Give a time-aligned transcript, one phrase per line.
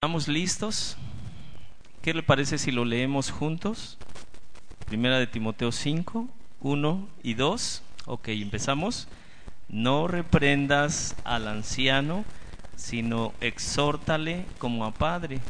[0.00, 0.96] ¿Estamos listos?
[2.02, 3.98] ¿Qué le parece si lo leemos juntos?
[4.86, 6.28] Primera de Timoteo 5,
[6.60, 7.82] 1 y 2.
[8.06, 9.08] Ok, empezamos.
[9.68, 12.24] No reprendas al anciano,
[12.76, 15.40] sino exhórtale como a padre,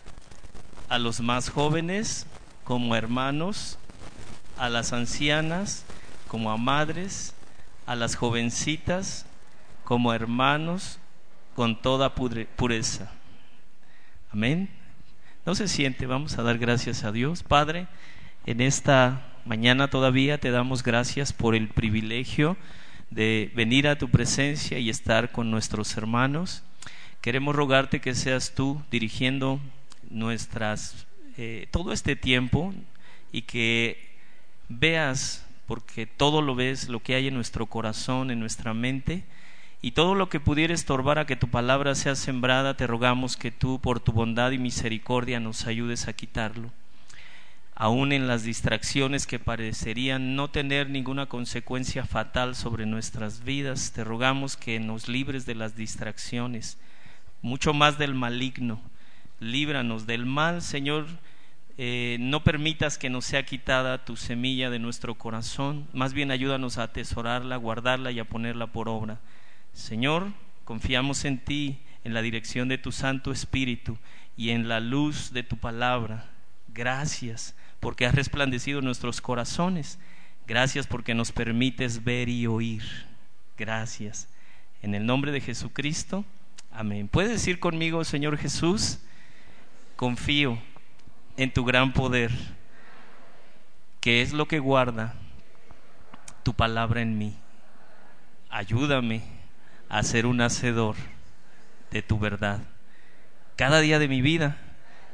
[0.89, 2.27] a los más jóvenes
[2.65, 3.79] como hermanos,
[4.57, 5.85] a las ancianas
[6.27, 7.35] como a madres,
[7.85, 9.27] a las jovencitas
[9.85, 10.99] como hermanos
[11.55, 13.13] con toda pureza.
[14.31, 14.69] Amén.
[15.47, 17.43] No se siente, vamos a dar gracias a Dios.
[17.43, 17.89] Padre,
[18.45, 22.59] en esta mañana todavía te damos gracias por el privilegio
[23.11, 26.63] de venir a tu presencia y estar con nuestros hermanos.
[27.23, 29.61] Queremos rogarte que seas tú dirigiendo
[30.11, 31.07] nuestras
[31.39, 32.75] eh, todo este tiempo
[33.33, 34.11] y que
[34.69, 39.25] veas, porque todo lo ves, lo que hay en nuestro corazón, en nuestra mente,
[39.81, 43.53] y todo lo que pudiera estorbar a que tu palabra sea sembrada, te rogamos que
[43.53, 46.73] tú, por tu bondad y misericordia, nos ayudes a quitarlo.
[47.77, 54.03] Aún en las distracciones que parecerían no tener ninguna consecuencia fatal sobre nuestras vidas, te
[54.03, 56.77] rogamos que nos libres de las distracciones,
[57.41, 58.81] mucho más del maligno.
[59.39, 61.07] Líbranos del mal, Señor.
[61.81, 66.79] Eh, no permitas que nos sea quitada tu semilla de nuestro corazón, más bien ayúdanos
[66.79, 69.21] a atesorarla, guardarla y a ponerla por obra.
[69.73, 70.33] Señor,
[70.65, 73.99] confiamos en ti, en la dirección de tu Santo Espíritu
[74.37, 76.31] y en la luz de tu palabra.
[76.69, 79.99] Gracias porque has resplandecido nuestros corazones.
[80.47, 82.83] Gracias porque nos permites ver y oír.
[83.57, 84.29] Gracias.
[84.83, 86.25] En el nombre de Jesucristo.
[86.71, 87.09] Amén.
[87.09, 89.01] ¿Puedes decir conmigo, Señor Jesús?
[89.97, 90.59] Confío
[91.37, 92.31] en tu gran poder,
[94.01, 95.15] que es lo que guarda
[96.43, 97.37] tu palabra en mí.
[98.49, 99.38] Ayúdame
[99.89, 100.97] a ser un hacedor
[101.91, 102.61] de tu verdad.
[103.57, 104.57] Cada día de mi vida,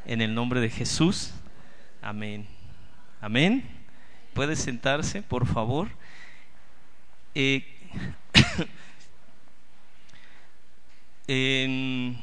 [0.06, 1.33] en el nombre de Jesús.
[2.03, 2.47] Amén.
[3.20, 3.64] Amén.
[4.34, 5.89] ¿Puede sentarse, por favor?
[7.34, 7.64] Eh,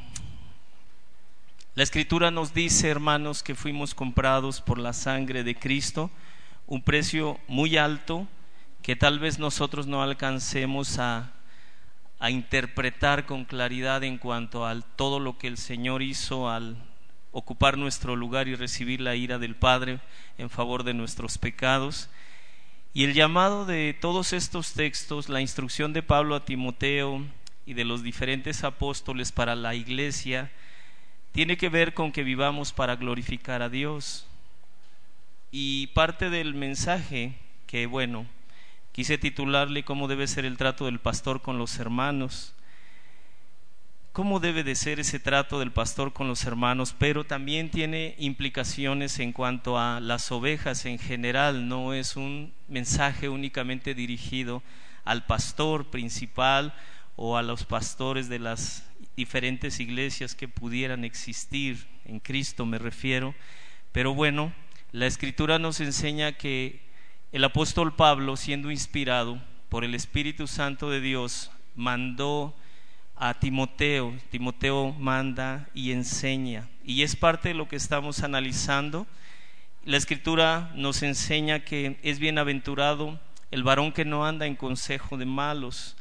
[1.73, 6.11] la escritura nos dice, hermanos, que fuimos comprados por la sangre de Cristo,
[6.67, 8.28] un precio muy alto
[8.81, 11.31] que tal vez nosotros no alcancemos a
[12.21, 16.77] a interpretar con claridad en cuanto a todo lo que el Señor hizo al
[17.31, 19.99] ocupar nuestro lugar y recibir la ira del Padre
[20.37, 22.11] en favor de nuestros pecados.
[22.93, 27.25] Y el llamado de todos estos textos, la instrucción de Pablo a Timoteo
[27.65, 30.51] y de los diferentes apóstoles para la iglesia,
[31.31, 34.27] tiene que ver con que vivamos para glorificar a Dios.
[35.49, 37.33] Y parte del mensaje,
[37.65, 38.27] que bueno,
[38.91, 42.53] Quise titularle cómo debe ser el trato del pastor con los hermanos.
[44.12, 46.94] ¿Cómo debe de ser ese trato del pastor con los hermanos?
[47.00, 51.69] Pero también tiene implicaciones en cuanto a las ovejas en general.
[51.69, 54.62] No es un mensaje únicamente dirigido
[55.06, 56.73] al pastor principal
[57.16, 58.85] o a los pastores de las
[59.16, 61.88] diferentes iglesias que pudieran existir.
[62.03, 63.34] En Cristo me refiero.
[63.94, 64.52] Pero bueno,
[64.91, 66.91] la escritura nos enseña que
[67.31, 72.53] el apóstol Pablo, siendo inspirado por el Espíritu Santo de Dios, mandó
[73.15, 74.13] a Timoteo.
[74.29, 76.67] Timoteo manda y enseña.
[76.83, 79.07] Y es parte de lo que estamos analizando.
[79.85, 83.17] La escritura nos enseña que es bienaventurado
[83.49, 85.95] el varón que no anda en consejo de malos,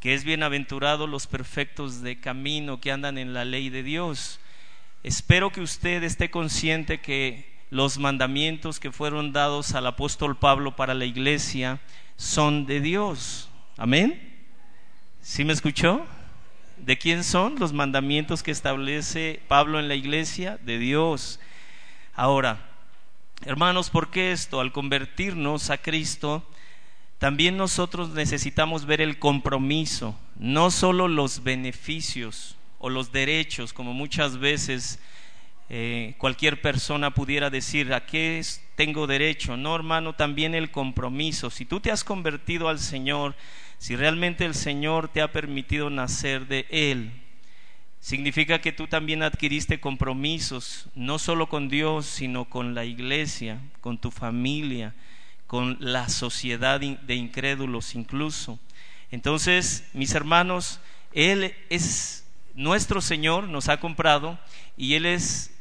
[0.00, 4.38] que es bienaventurado los perfectos de camino que andan en la ley de Dios.
[5.02, 10.94] Espero que usted esté consciente que los mandamientos que fueron dados al apóstol Pablo para
[10.94, 11.80] la iglesia
[12.16, 13.48] son de Dios.
[13.76, 14.34] Amén.
[15.20, 16.04] ¿Sí me escuchó?
[16.76, 20.58] ¿De quién son los mandamientos que establece Pablo en la iglesia?
[20.62, 21.40] De Dios.
[22.14, 22.70] Ahora,
[23.44, 24.60] hermanos, ¿por qué esto?
[24.60, 26.46] Al convertirnos a Cristo,
[27.18, 34.38] también nosotros necesitamos ver el compromiso, no solo los beneficios o los derechos, como muchas
[34.38, 35.00] veces
[35.70, 38.42] eh, cualquier persona pudiera decir, ¿a qué
[38.76, 39.56] tengo derecho?
[39.56, 41.50] No, hermano, también el compromiso.
[41.50, 43.34] Si tú te has convertido al Señor,
[43.78, 47.12] si realmente el Señor te ha permitido nacer de Él,
[48.00, 53.96] significa que tú también adquiriste compromisos, no solo con Dios, sino con la iglesia, con
[53.96, 54.94] tu familia,
[55.46, 58.58] con la sociedad de incrédulos incluso.
[59.10, 60.80] Entonces, mis hermanos,
[61.12, 64.38] Él es nuestro Señor, nos ha comprado
[64.76, 65.53] y Él es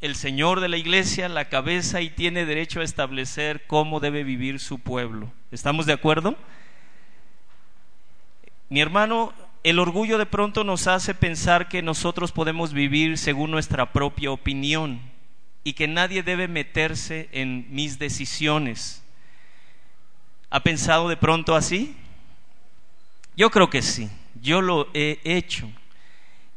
[0.00, 4.60] el Señor de la iglesia, la cabeza, y tiene derecho a establecer cómo debe vivir
[4.60, 5.32] su pueblo.
[5.50, 6.36] ¿Estamos de acuerdo?
[8.68, 9.32] Mi hermano,
[9.62, 15.00] el orgullo de pronto nos hace pensar que nosotros podemos vivir según nuestra propia opinión
[15.64, 19.02] y que nadie debe meterse en mis decisiones.
[20.50, 21.96] ¿Ha pensado de pronto así?
[23.36, 24.10] Yo creo que sí,
[24.40, 25.68] yo lo he hecho.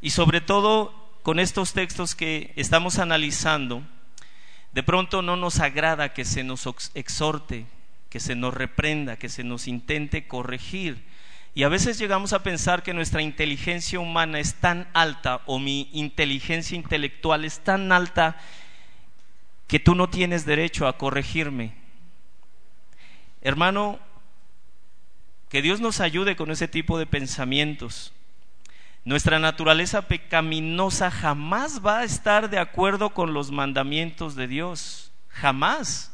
[0.02, 0.99] Y sobre todo
[1.30, 3.84] con estos textos que estamos analizando,
[4.74, 7.68] de pronto no nos agrada que se nos exhorte,
[8.10, 11.06] que se nos reprenda, que se nos intente corregir.
[11.54, 15.88] Y a veces llegamos a pensar que nuestra inteligencia humana es tan alta o mi
[15.94, 18.36] inteligencia intelectual es tan alta
[19.68, 21.76] que tú no tienes derecho a corregirme.
[23.42, 24.00] Hermano,
[25.48, 28.14] que Dios nos ayude con ese tipo de pensamientos.
[29.10, 35.12] Nuestra naturaleza pecaminosa jamás va a estar de acuerdo con los mandamientos de Dios.
[35.30, 36.12] Jamás.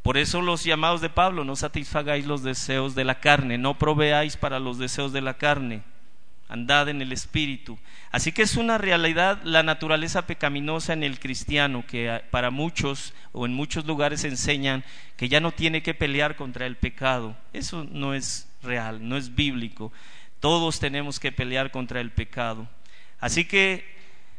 [0.00, 4.38] Por eso los llamados de Pablo, no satisfagáis los deseos de la carne, no proveáis
[4.38, 5.82] para los deseos de la carne,
[6.48, 7.78] andad en el Espíritu.
[8.10, 13.44] Así que es una realidad la naturaleza pecaminosa en el cristiano, que para muchos o
[13.44, 14.84] en muchos lugares enseñan
[15.18, 17.36] que ya no tiene que pelear contra el pecado.
[17.52, 19.92] Eso no es real, no es bíblico.
[20.40, 22.68] Todos tenemos que pelear contra el pecado.
[23.20, 23.98] Así que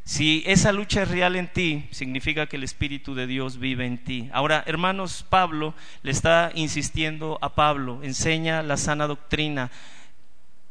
[0.09, 3.97] si esa lucha es real en ti, significa que el Espíritu de Dios vive en
[4.03, 4.29] ti.
[4.33, 9.69] Ahora, hermanos, Pablo le está insistiendo a Pablo, enseña la sana doctrina.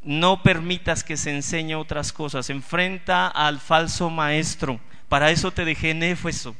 [0.03, 2.49] No permitas que se enseñe otras cosas.
[2.49, 4.79] Enfrenta al falso maestro.
[5.07, 6.55] Para eso te dejé en Éfeso.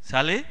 [0.00, 0.44] ¿Sale?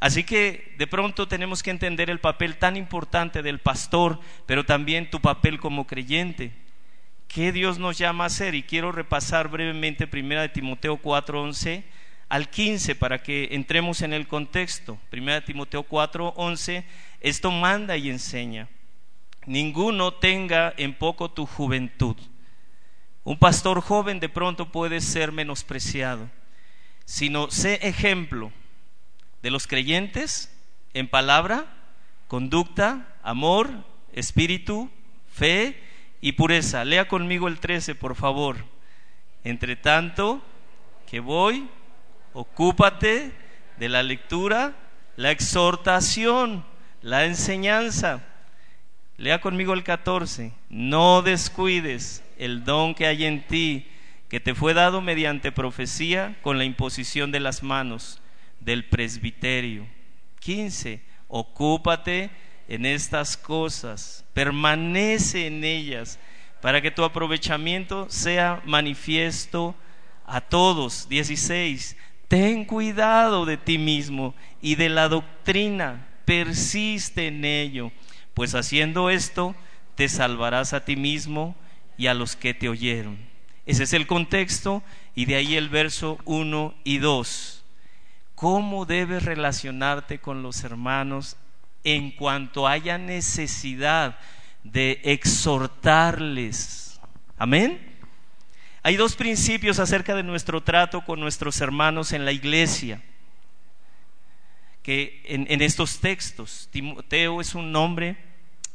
[0.00, 5.10] Así que de pronto tenemos que entender el papel tan importante del pastor, pero también
[5.10, 6.52] tu papel como creyente.
[7.28, 8.54] ¿Qué Dios nos llama a hacer?
[8.54, 11.84] Y quiero repasar brevemente 1 de Timoteo 4:11
[12.30, 14.98] al 15 para que entremos en el contexto.
[15.12, 16.84] 1 de Timoteo 4:11,
[17.20, 18.68] esto manda y enseña.
[19.44, 22.16] Ninguno tenga en poco tu juventud.
[23.22, 26.30] Un pastor joven de pronto puede ser menospreciado,
[27.04, 28.50] sino sé ejemplo
[29.42, 30.54] de los creyentes
[30.94, 31.66] en palabra,
[32.28, 33.70] conducta, amor,
[34.12, 34.90] espíritu,
[35.32, 35.80] fe
[36.20, 36.84] y pureza.
[36.84, 38.56] Lea conmigo el 13, por favor.
[39.44, 40.42] Entre tanto
[41.10, 41.68] que voy,
[42.32, 43.32] ocúpate
[43.78, 44.74] de la lectura,
[45.16, 46.64] la exhortación,
[47.00, 48.22] la enseñanza.
[49.16, 50.52] Lea conmigo el 14.
[50.68, 53.86] No descuides el don que hay en ti,
[54.28, 58.20] que te fue dado mediante profecía con la imposición de las manos
[58.60, 59.86] del presbiterio.
[60.40, 61.02] 15.
[61.28, 62.30] Ocúpate
[62.68, 66.18] en estas cosas, permanece en ellas,
[66.60, 69.74] para que tu aprovechamiento sea manifiesto
[70.24, 71.08] a todos.
[71.08, 71.96] 16.
[72.28, 77.90] Ten cuidado de ti mismo y de la doctrina, persiste en ello,
[78.34, 79.56] pues haciendo esto
[79.96, 81.56] te salvarás a ti mismo
[81.98, 83.18] y a los que te oyeron.
[83.66, 84.82] Ese es el contexto
[85.14, 87.59] y de ahí el verso 1 y 2.
[88.40, 91.36] ¿Cómo debes relacionarte con los hermanos
[91.84, 94.18] en cuanto haya necesidad
[94.64, 96.98] de exhortarles.
[97.36, 97.98] Amén.
[98.82, 103.02] Hay dos principios acerca de nuestro trato con nuestros hermanos en la iglesia.
[104.82, 108.16] Que en, estos textos, Timoteo es un nombre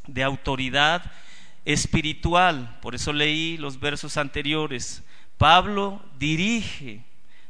[0.06, 1.12] de autoridad
[1.66, 5.02] espiritual, por eso leí los versos anteriores.
[5.40, 7.02] Pablo dirige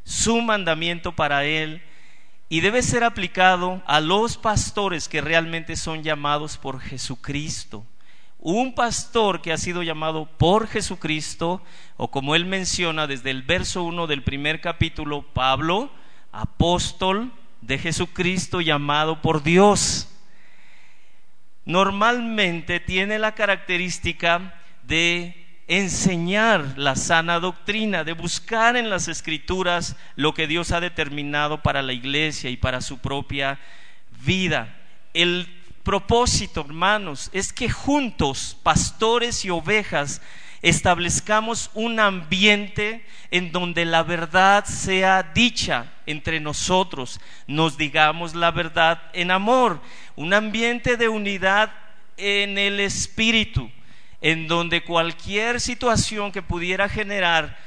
[0.05, 1.81] su mandamiento para él
[2.47, 7.85] y debe ser aplicado a los pastores que realmente son llamados por Jesucristo.
[8.37, 11.63] Un pastor que ha sido llamado por Jesucristo,
[11.97, 15.89] o como él menciona desde el verso 1 del primer capítulo, Pablo,
[16.31, 20.07] apóstol de Jesucristo llamado por Dios.
[21.65, 30.33] Normalmente tiene la característica de enseñar la sana doctrina, de buscar en las escrituras lo
[30.33, 33.59] que Dios ha determinado para la iglesia y para su propia
[34.23, 34.75] vida.
[35.13, 35.47] El
[35.83, 40.21] propósito, hermanos, es que juntos, pastores y ovejas,
[40.61, 49.01] establezcamos un ambiente en donde la verdad sea dicha entre nosotros, nos digamos la verdad
[49.13, 49.79] en amor,
[50.15, 51.71] un ambiente de unidad
[52.17, 53.69] en el espíritu
[54.25, 57.59] en donde cualquier situación que pudiera generar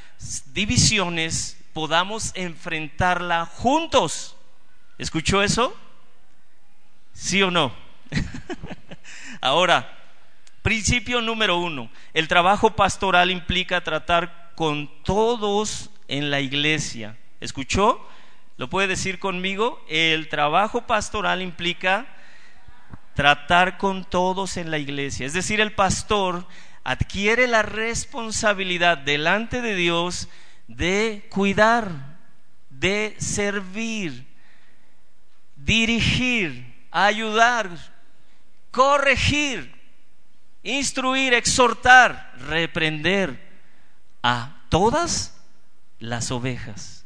[0.47, 4.35] divisiones podamos enfrentarla juntos.
[4.99, 5.73] ¿Escuchó eso?
[7.13, 7.73] ¿Sí o no?
[9.41, 9.97] Ahora,
[10.63, 17.17] principio número uno, el trabajo pastoral implica tratar con todos en la iglesia.
[17.39, 18.05] ¿Escuchó?
[18.57, 19.81] ¿Lo puede decir conmigo?
[19.89, 22.09] El trabajo pastoral implica
[23.19, 25.27] tratar con todos en la iglesia.
[25.27, 26.47] Es decir, el pastor
[26.85, 30.29] adquiere la responsabilidad delante de Dios
[30.69, 31.91] de cuidar,
[32.71, 34.25] de servir,
[35.57, 37.69] dirigir, ayudar,
[38.71, 39.75] corregir,
[40.63, 43.51] instruir, exhortar, reprender
[44.23, 45.37] a todas
[45.99, 47.05] las ovejas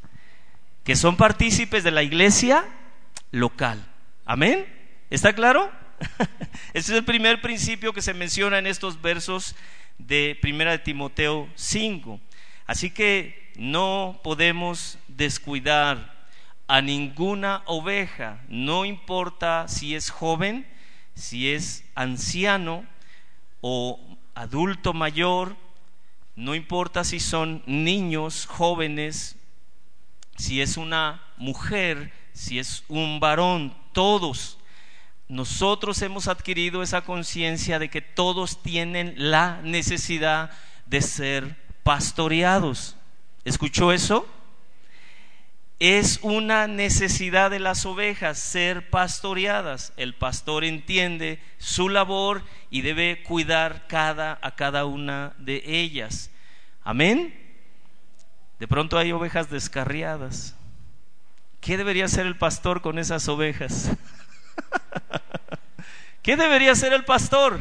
[0.84, 2.66] que son partícipes de la iglesia
[3.30, 3.82] local.
[4.26, 4.66] Amén.
[5.08, 5.80] ¿Está claro?
[6.74, 9.54] Ese es el primer principio que se menciona en estos versos
[9.98, 12.20] de Primera de Timoteo 5.
[12.66, 16.26] Así que no podemos descuidar
[16.68, 20.66] a ninguna oveja, no importa si es joven,
[21.14, 22.86] si es anciano
[23.60, 24.00] o
[24.34, 25.56] adulto mayor,
[26.34, 29.36] no importa si son niños, jóvenes,
[30.36, 34.58] si es una mujer, si es un varón, todos.
[35.32, 40.50] Nosotros hemos adquirido esa conciencia de que todos tienen la necesidad
[40.84, 42.96] de ser pastoreados.
[43.42, 44.28] ¿Escuchó eso?
[45.78, 49.94] Es una necesidad de las ovejas ser pastoreadas.
[49.96, 56.30] El pastor entiende su labor y debe cuidar cada, a cada una de ellas.
[56.84, 57.34] Amén.
[58.60, 60.56] De pronto hay ovejas descarriadas.
[61.62, 63.92] ¿Qué debería hacer el pastor con esas ovejas?
[66.22, 67.60] ¿Qué debería hacer el pastor?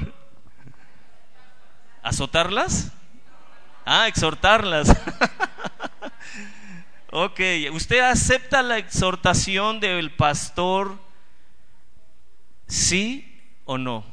[2.03, 2.91] ¿Azotarlas?
[3.85, 4.89] Ah, exhortarlas.
[7.11, 7.39] ok,
[7.73, 10.97] ¿usted acepta la exhortación del pastor?
[12.67, 14.05] ¿Sí o no?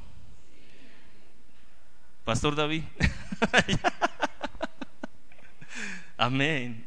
[2.24, 2.84] Pastor David.
[6.18, 6.84] Amén.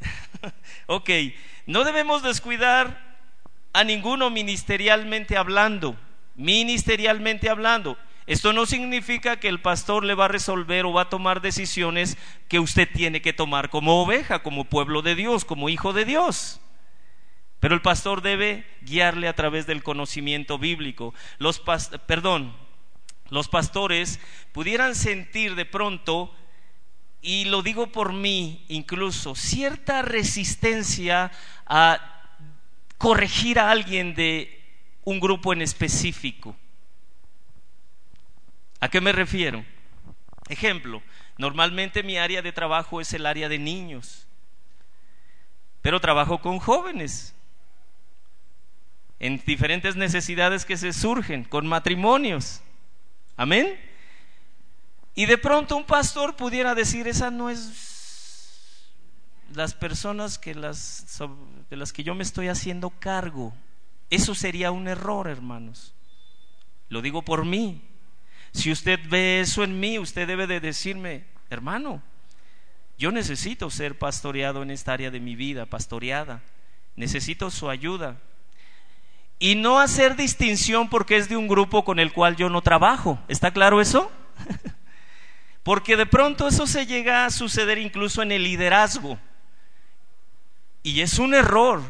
[0.88, 1.10] ok,
[1.66, 3.11] no debemos descuidar
[3.74, 5.96] a ninguno ministerialmente hablando.
[6.36, 7.98] Ministerialmente hablando.
[8.28, 12.18] Esto no significa que el pastor le va a resolver o va a tomar decisiones
[12.48, 16.62] que usted tiene que tomar como oveja, como pueblo de Dios, como hijo de Dios.
[17.60, 21.14] Pero el pastor debe guiarle a través del conocimiento bíblico.
[21.40, 21.62] Los
[22.08, 22.56] perdón,
[23.30, 24.20] los pastores
[24.52, 26.34] pudieran sentir de pronto
[27.22, 31.32] y lo digo por mí incluso, cierta resistencia
[31.66, 32.21] a
[33.02, 34.62] corregir a alguien de
[35.04, 36.56] un grupo en específico.
[38.80, 39.66] ¿A qué me refiero?
[40.50, 41.02] Ejemplo,
[41.40, 44.28] normalmente mi área de trabajo es el área de niños,
[45.82, 47.34] pero trabajo con jóvenes
[49.20, 52.62] en diferentes necesidades que se surgen, con matrimonios.
[53.36, 53.80] Amén.
[55.16, 58.92] Y de pronto un pastor pudiera decir, esa no es
[59.56, 61.20] las personas que las,
[61.72, 63.54] de las que yo me estoy haciendo cargo.
[64.10, 65.94] Eso sería un error, hermanos.
[66.90, 67.82] Lo digo por mí.
[68.52, 72.04] Si usted ve eso en mí, usted debe de decirme, hermano,
[72.98, 76.42] yo necesito ser pastoreado en esta área de mi vida, pastoreada.
[76.98, 78.18] Necesito su ayuda.
[79.40, 83.18] Y no hacer distinción porque es de un grupo con el cual yo no trabajo.
[83.30, 84.12] ¿Está claro eso?
[85.64, 89.18] porque de pronto eso se llega a suceder incluso en el liderazgo.
[90.84, 91.82] Y es un error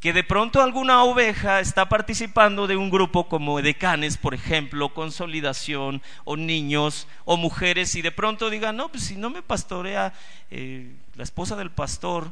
[0.00, 6.02] que de pronto alguna oveja está participando de un grupo como decanes, por ejemplo, consolidación,
[6.24, 10.12] o niños, o mujeres, y de pronto digan, no, pues si no me pastorea
[10.50, 12.30] eh, la esposa del pastor,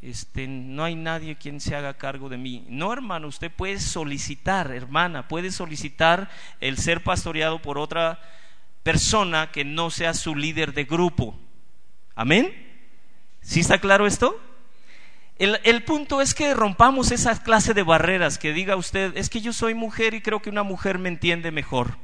[0.00, 2.64] este, no hay nadie quien se haga cargo de mí.
[2.68, 8.20] No, hermano, usted puede solicitar, hermana, puede solicitar el ser pastoreado por otra
[8.84, 11.36] persona que no sea su líder de grupo.
[12.14, 12.52] Amén.
[13.40, 14.40] ¿Sí está claro esto?
[15.42, 19.52] El, punto es que rompamos esa clase de barreras, que diga usted, es que yo
[19.52, 21.96] soy mujer y creo que una mujer me entiende mejor.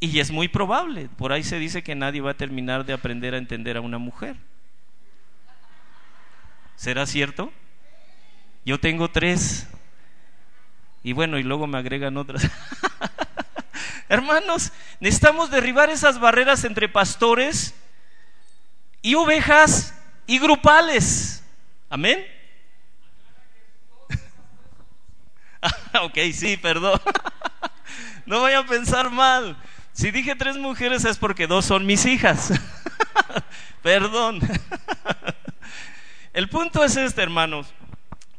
[0.00, 3.34] Y es muy probable, por ahí se dice que nadie va a terminar de aprender
[3.34, 4.36] a entender a una mujer.
[6.74, 7.52] ¿Será cierto?
[8.64, 9.68] Yo tengo tres.
[11.02, 12.50] Y bueno, y luego me agregan otras.
[14.08, 17.74] Hermanos, necesitamos derribar esas barreras entre pastores
[19.02, 19.94] y ovejas
[20.26, 21.41] y grupales.
[21.92, 22.26] Amén.
[26.02, 26.98] ok, sí, perdón.
[28.24, 29.58] no voy a pensar mal.
[29.92, 32.50] Si dije tres mujeres es porque dos son mis hijas.
[33.82, 34.40] perdón.
[36.32, 37.66] El punto es este, hermanos,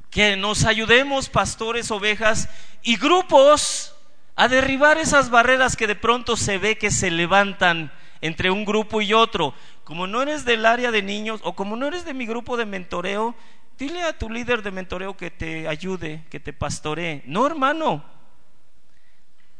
[0.09, 2.49] que nos ayudemos, pastores, ovejas
[2.81, 3.93] y grupos,
[4.35, 7.91] a derribar esas barreras que de pronto se ve que se levantan
[8.21, 9.53] entre un grupo y otro.
[9.83, 12.65] Como no eres del área de niños o como no eres de mi grupo de
[12.65, 13.35] mentoreo,
[13.77, 17.23] dile a tu líder de mentoreo que te ayude, que te pastoree.
[17.25, 18.03] No, hermano.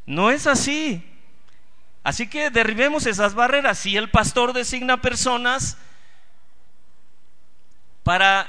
[0.06, 1.10] No es así.
[2.04, 3.80] Así que derribemos esas barreras.
[3.80, 5.78] Si el pastor designa personas
[8.04, 8.48] para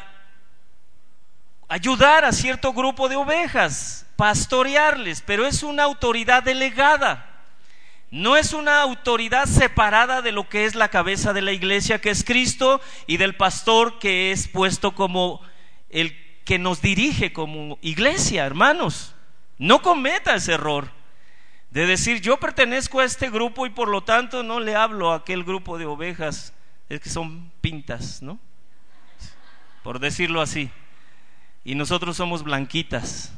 [1.68, 7.33] ayudar a cierto grupo de ovejas, pastorearles, pero es una autoridad delegada.
[8.14, 12.10] No es una autoridad separada de lo que es la cabeza de la iglesia, que
[12.10, 15.40] es Cristo, y del pastor que es puesto como
[15.90, 19.16] el que nos dirige como iglesia, hermanos.
[19.58, 20.92] No cometa ese error
[21.70, 25.16] de decir yo pertenezco a este grupo y por lo tanto no le hablo a
[25.16, 26.54] aquel grupo de ovejas,
[26.88, 28.38] es que son pintas, ¿no?
[29.82, 30.70] Por decirlo así.
[31.64, 33.32] Y nosotros somos blanquitas.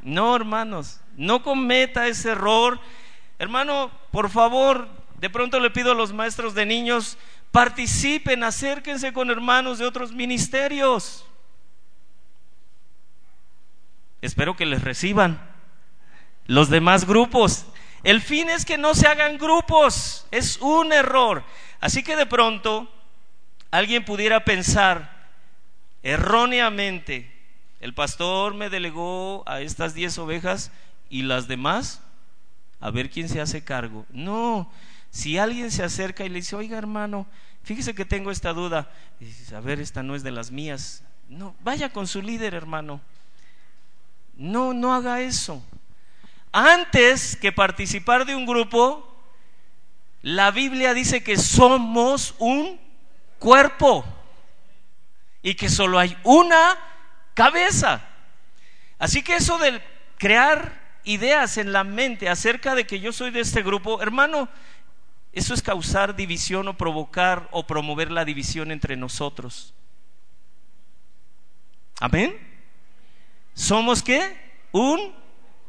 [0.00, 2.80] No, hermanos, no cometa ese error.
[3.38, 4.88] Hermano, por favor,
[5.18, 7.18] de pronto le pido a los maestros de niños,
[7.50, 11.26] participen, acérquense con hermanos de otros ministerios.
[14.22, 15.40] Espero que les reciban
[16.46, 17.66] los demás grupos.
[18.02, 21.44] El fin es que no se hagan grupos, es un error.
[21.80, 22.90] Así que de pronto
[23.70, 25.28] alguien pudiera pensar
[26.02, 27.32] erróneamente,
[27.80, 30.70] el pastor me delegó a estas diez ovejas
[31.10, 32.02] y las demás,
[32.80, 34.06] a ver quién se hace cargo.
[34.10, 34.70] No,
[35.10, 37.26] si alguien se acerca y le dice, oiga hermano,
[37.62, 38.90] fíjese que tengo esta duda,
[39.20, 41.02] y a ver, esta no es de las mías.
[41.28, 43.00] No, vaya con su líder, hermano.
[44.36, 45.64] No, no haga eso.
[46.52, 49.16] Antes que participar de un grupo,
[50.22, 52.80] la Biblia dice que somos un
[53.38, 54.04] cuerpo
[55.42, 56.78] y que solo hay una
[57.34, 58.02] cabeza.
[58.98, 59.80] Así que eso de
[60.18, 64.48] crear ideas en la mente acerca de que yo soy de este grupo, hermano,
[65.32, 69.72] eso es causar división o provocar o promover la división entre nosotros.
[72.00, 72.36] Amén.
[73.54, 74.36] ¿Somos qué?
[74.72, 75.14] Un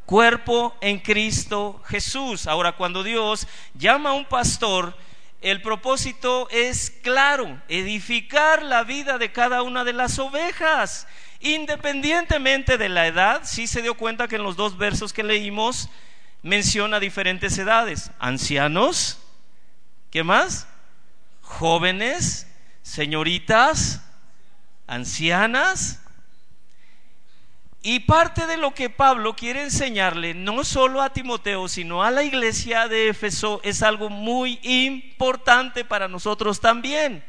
[0.06, 2.48] cuerpo en Cristo Jesús.
[2.48, 4.98] Ahora, cuando Dios llama a un pastor,
[5.42, 11.08] el propósito es claro, edificar la vida de cada una de las ovejas,
[11.40, 13.42] independientemente de la edad.
[13.44, 15.90] Sí se dio cuenta que en los dos versos que leímos
[16.42, 18.12] menciona diferentes edades.
[18.20, 19.20] Ancianos,
[20.12, 20.68] ¿qué más?
[21.42, 22.48] Jóvenes,
[22.82, 24.02] señoritas,
[24.88, 26.02] ancianas,
[27.82, 32.24] y parte de lo que Pablo quiere enseñarle, no solo a Timoteo, sino a la
[32.24, 37.24] iglesia de Éfeso, es algo muy importante para nosotros también.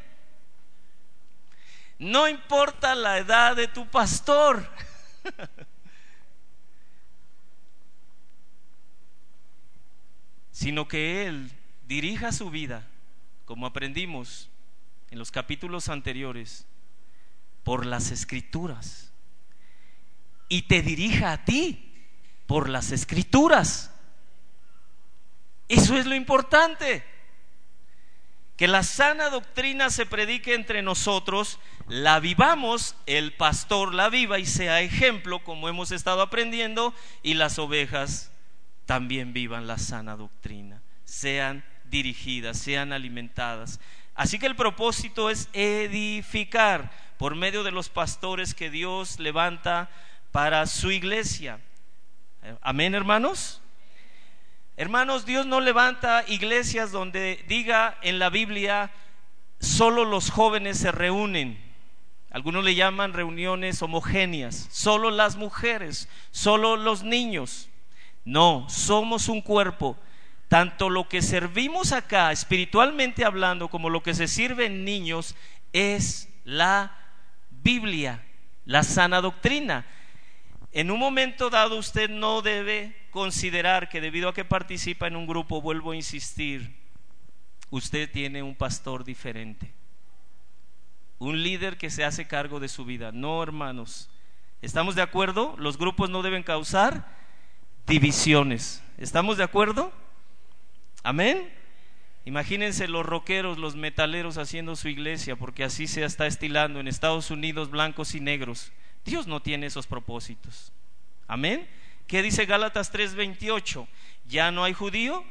[1.99, 4.67] No importa la edad de tu pastor.
[10.51, 11.51] sino que Él
[11.87, 12.85] dirija su vida,
[13.45, 14.49] como aprendimos
[15.09, 16.65] en los capítulos anteriores,
[17.63, 19.09] por las escrituras
[20.49, 21.93] y te dirija a ti
[22.47, 23.91] por las escrituras.
[25.67, 27.05] Eso es lo importante.
[28.59, 34.45] Que la sana doctrina se predique entre nosotros, la vivamos, el pastor la viva y
[34.45, 36.93] sea ejemplo, como hemos estado aprendiendo,
[37.23, 38.33] y las ovejas
[38.85, 43.79] también vivan la sana doctrina, sean dirigidas, sean alimentadas.
[44.13, 49.89] Así que el propósito es edificar por medio de los pastores que Dios levanta
[50.33, 51.61] para su iglesia.
[52.59, 53.61] Amén, hermanos.
[54.79, 58.91] Hermanos, Dios no levanta iglesias donde diga en la Biblia
[59.59, 61.61] solo los jóvenes se reúnen.
[62.31, 67.67] Algunos le llaman reuniones homogéneas, solo las mujeres, solo los niños.
[68.23, 69.97] No, somos un cuerpo.
[70.47, 75.35] Tanto lo que servimos acá, espiritualmente hablando, como lo que se sirve en niños,
[75.73, 76.95] es la
[77.49, 78.23] Biblia,
[78.63, 79.85] la sana doctrina.
[80.71, 85.25] En un momento dado usted no debe considerar que debido a que participa en un
[85.25, 86.75] grupo, vuelvo a insistir,
[87.71, 89.73] usted tiene un pastor diferente,
[91.17, 93.11] un líder que se hace cargo de su vida.
[93.11, 94.09] No, hermanos,
[94.61, 95.55] ¿estamos de acuerdo?
[95.57, 97.17] Los grupos no deben causar
[97.87, 98.83] divisiones.
[98.97, 99.91] ¿Estamos de acuerdo?
[101.03, 101.51] Amén.
[102.25, 107.31] Imagínense los rockeros, los metaleros haciendo su iglesia, porque así se está estilando en Estados
[107.31, 108.71] Unidos blancos y negros.
[109.05, 110.71] Dios no tiene esos propósitos.
[111.27, 111.67] Amén.
[112.07, 113.87] ¿Qué dice Gálatas 3:28?
[114.27, 115.23] Ya no hay judío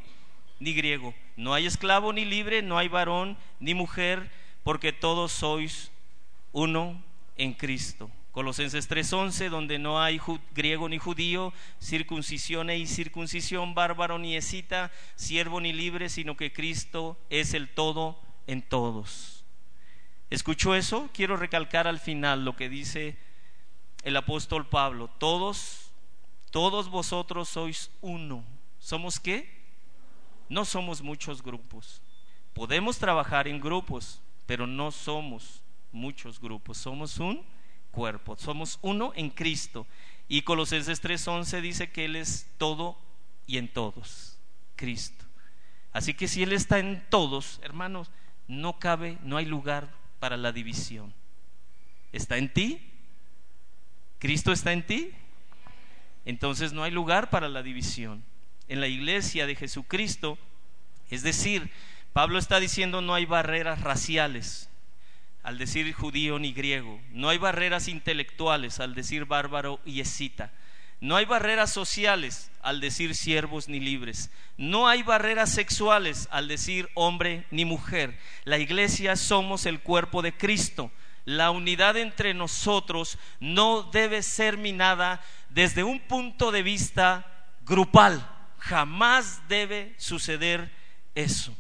[0.61, 4.31] ni griego, no hay esclavo ni libre, no hay varón ni mujer,
[4.62, 5.90] porque todos sois
[6.52, 7.02] uno
[7.37, 8.11] en Cristo.
[8.33, 10.20] Colosenses 3:11, donde no hay
[10.54, 17.18] griego ni judío, circuncisión y circuncisión, bárbaro ni escita, siervo ni libre, sino que Cristo
[17.31, 19.44] es el todo en todos.
[20.31, 21.09] ¿Escuchó eso?
[21.12, 23.16] Quiero recalcar al final lo que dice
[24.09, 25.90] el apóstol Pablo, todos,
[26.51, 28.44] todos vosotros sois uno,
[28.79, 29.59] ¿Somos qué?
[30.49, 32.01] No somos muchos grupos.
[32.55, 36.79] Podemos trabajar en grupos, pero no somos muchos grupos.
[36.79, 37.44] Somos un
[37.90, 39.87] cuerpo, somos uno en Cristo.
[40.27, 42.97] Y Colosenses 3:11 dice que Él es todo
[43.47, 44.38] y en todos,
[44.77, 45.25] Cristo.
[45.92, 48.11] Así que si Él está en todos, hermanos,
[48.47, 51.12] no cabe, no hay lugar para la división.
[52.12, 52.88] ¿Está en ti?
[54.18, 55.11] ¿Cristo está en ti?
[56.24, 58.24] Entonces no hay lugar para la división.
[58.68, 60.38] En la iglesia de Jesucristo,
[61.11, 61.70] es decir,
[62.12, 64.68] Pablo está diciendo no hay barreras raciales
[65.42, 70.52] al decir judío ni griego, no hay barreras intelectuales al decir bárbaro y escita,
[71.00, 74.31] no hay barreras sociales al decir siervos ni libres.
[74.57, 78.18] No hay barreras sexuales al decir hombre ni mujer.
[78.44, 80.90] La iglesia somos el cuerpo de Cristo.
[81.29, 87.27] La unidad entre nosotros no debe ser minada desde un punto de vista
[87.67, 88.27] grupal.
[88.57, 90.73] Jamás debe suceder
[91.14, 91.55] eso.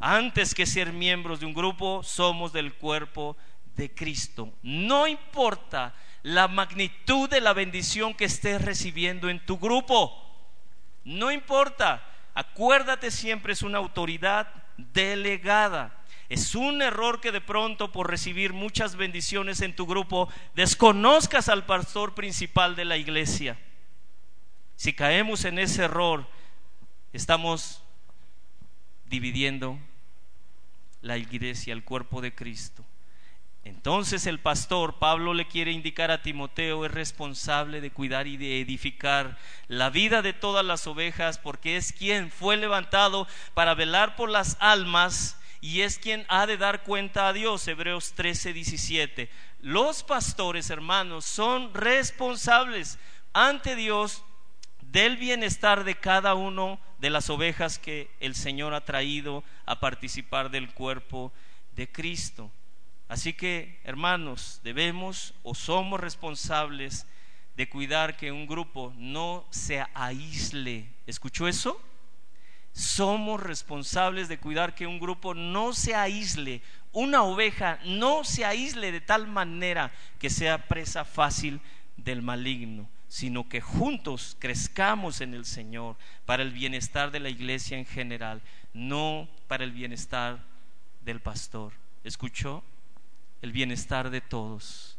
[0.00, 3.36] Antes que ser miembros de un grupo, somos del cuerpo
[3.76, 4.52] de Cristo.
[4.64, 10.12] No importa la magnitud de la bendición que estés recibiendo en tu grupo.
[11.04, 16.02] No importa, acuérdate siempre es una autoridad delegada.
[16.28, 21.66] Es un error que de pronto por recibir muchas bendiciones en tu grupo desconozcas al
[21.66, 23.58] pastor principal de la iglesia.
[24.76, 26.26] Si caemos en ese error,
[27.12, 27.82] estamos
[29.06, 29.78] dividiendo
[31.02, 32.84] la iglesia, el cuerpo de Cristo.
[33.64, 38.60] Entonces el pastor, Pablo le quiere indicar a Timoteo, es responsable de cuidar y de
[38.60, 44.28] edificar la vida de todas las ovejas, porque es quien fue levantado para velar por
[44.28, 47.66] las almas y es quien ha de dar cuenta a Dios.
[47.66, 49.30] Hebreos 13, 17.
[49.60, 52.98] Los pastores, hermanos, son responsables
[53.32, 54.22] ante Dios
[54.82, 60.50] del bienestar de cada uno de las ovejas que el Señor ha traído a participar
[60.50, 61.32] del cuerpo
[61.74, 62.52] de Cristo.
[63.08, 67.06] Así que, hermanos, debemos o somos responsables
[67.56, 70.90] de cuidar que un grupo no se aísle.
[71.06, 71.80] ¿Escuchó eso?
[72.74, 76.60] Somos responsables de cuidar que un grupo no se aísle,
[76.92, 81.60] una oveja no se aísle de tal manera que sea presa fácil
[81.96, 87.78] del maligno, sino que juntos crezcamos en el Señor para el bienestar de la iglesia
[87.78, 88.42] en general,
[88.74, 90.44] no para el bienestar
[91.04, 91.72] del pastor.
[92.04, 92.62] ¿Escuchó?
[93.44, 94.96] el bienestar de todos.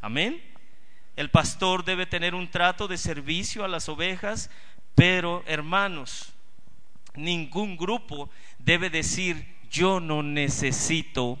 [0.00, 0.42] Amén.
[1.16, 4.50] El pastor debe tener un trato de servicio a las ovejas,
[4.94, 6.32] pero hermanos,
[7.14, 11.38] ningún grupo debe decir yo no necesito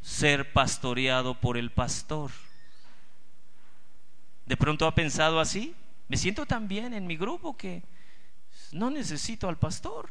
[0.00, 2.30] ser pastoreado por el pastor.
[4.46, 5.74] ¿De pronto ha pensado así?
[6.08, 7.82] Me siento tan bien en mi grupo que
[8.72, 10.08] no necesito al pastor.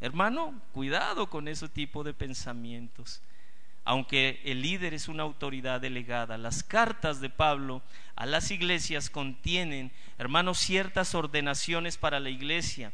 [0.00, 3.22] Hermano, cuidado con ese tipo de pensamientos
[3.84, 6.38] aunque el líder es una autoridad delegada.
[6.38, 7.82] Las cartas de Pablo
[8.16, 12.92] a las iglesias contienen, hermanos, ciertas ordenaciones para la iglesia,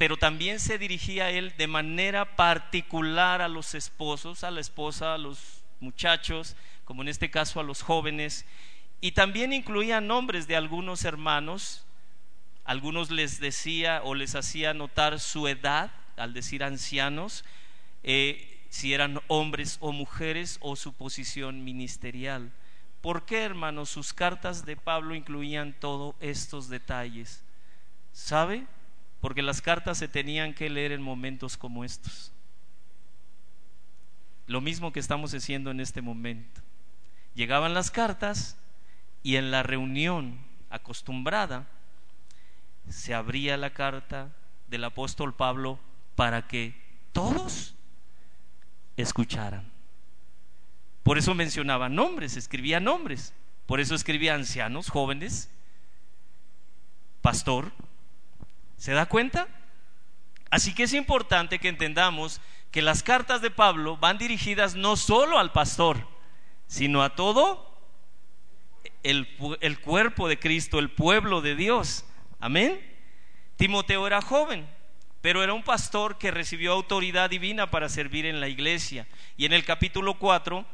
[0.00, 5.18] pero también se dirigía él de manera particular a los esposos, a la esposa, a
[5.18, 8.46] los muchachos, como en este caso a los jóvenes,
[9.02, 11.84] y también incluía nombres de algunos hermanos,
[12.64, 17.44] algunos les decía o les hacía notar su edad, al decir ancianos,
[18.02, 22.50] eh, si eran hombres o mujeres o su posición ministerial.
[23.02, 23.90] ¿Por qué, hermanos?
[23.90, 27.44] Sus cartas de Pablo incluían todos estos detalles.
[28.14, 28.66] ¿Sabe?
[29.20, 32.32] Porque las cartas se tenían que leer en momentos como estos.
[34.46, 36.60] Lo mismo que estamos haciendo en este momento.
[37.34, 38.56] Llegaban las cartas
[39.22, 40.38] y en la reunión
[40.70, 41.68] acostumbrada
[42.88, 44.32] se abría la carta
[44.68, 45.78] del apóstol Pablo
[46.16, 46.74] para que
[47.12, 47.74] todos
[48.96, 49.70] escucharan.
[51.02, 53.32] Por eso mencionaba nombres, escribía nombres.
[53.66, 55.50] Por eso escribía ancianos, jóvenes,
[57.22, 57.72] pastor.
[58.80, 59.46] ¿Se da cuenta?
[60.50, 62.40] Así que es importante que entendamos
[62.70, 66.08] que las cartas de Pablo van dirigidas no solo al pastor,
[66.66, 67.78] sino a todo
[69.02, 69.28] el,
[69.60, 72.06] el, cuerpo de Cristo, el pueblo de Dios.
[72.38, 72.80] Amén.
[73.56, 74.66] Timoteo era joven,
[75.20, 79.06] pero era un pastor que recibió autoridad divina para servir en la iglesia.
[79.36, 80.64] Y en el capítulo 4,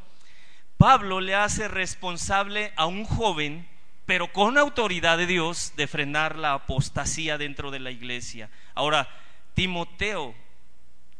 [0.79, 3.69] Pablo le hace responsable a un joven,
[4.07, 8.49] pero con autoridad de Dios, de frenar la apostasía dentro de la iglesia.
[8.75, 9.09] Ahora,
[9.55, 10.35] Timoteo,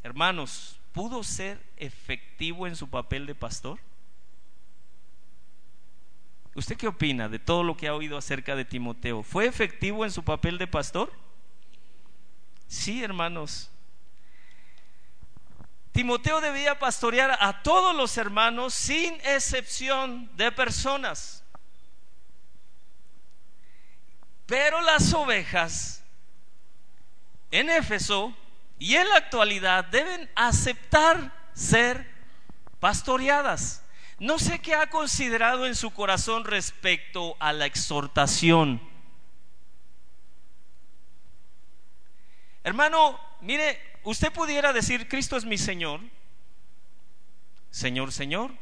[0.05, 3.81] hermanos, ¿pudo ser efectivo en su papel de pastor?
[6.55, 9.23] ¿Usted qué opina de todo lo que ha oído acerca de Timoteo?
[9.23, 11.13] ¿Fue efectivo en su papel de pastor?
[12.69, 13.71] Sí, hermanos.
[15.93, 21.43] Timoteo debía pastorear a todos los hermanos sin excepción de personas.
[24.47, 26.05] Pero las ovejas
[27.51, 28.35] en Éfeso
[28.79, 32.09] y en la actualidad deben aceptar ser
[32.81, 33.83] pastoreadas.
[34.19, 38.81] No sé qué ha considerado en su corazón respecto a la exhortación.
[42.65, 46.01] Hermano, mire, usted pudiera decir, Cristo es mi Señor,
[47.71, 48.53] Señor, Señor,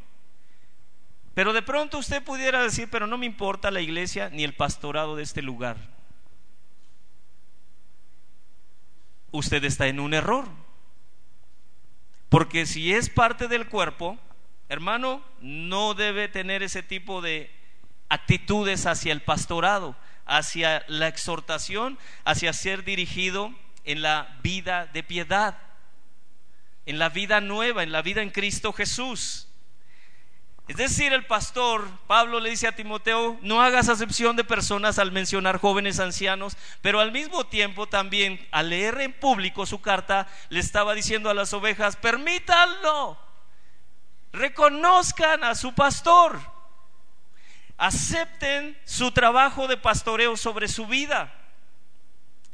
[1.35, 5.17] pero de pronto usted pudiera decir, pero no me importa la iglesia ni el pastorado
[5.17, 5.77] de este lugar.
[9.33, 10.49] Usted está en un error.
[12.29, 14.19] Porque si es parte del cuerpo,
[14.69, 17.51] hermano, no debe tener ese tipo de
[18.09, 23.53] actitudes hacia el pastorado, hacia la exhortación, hacia ser dirigido
[23.85, 25.59] en la vida de piedad,
[26.87, 29.49] en la vida nueva, en la vida en Cristo Jesús.
[30.67, 35.13] Es decir, el pastor Pablo le dice a Timoteo, no hagas acepción de personas al
[35.13, 40.61] mencionar jóvenes ancianos, pero al mismo tiempo también al leer en público su carta le
[40.61, 43.19] estaba diciendo a las ovejas, permítanlo,
[44.33, 46.41] reconozcan a su pastor,
[47.77, 51.35] acepten su trabajo de pastoreo sobre su vida.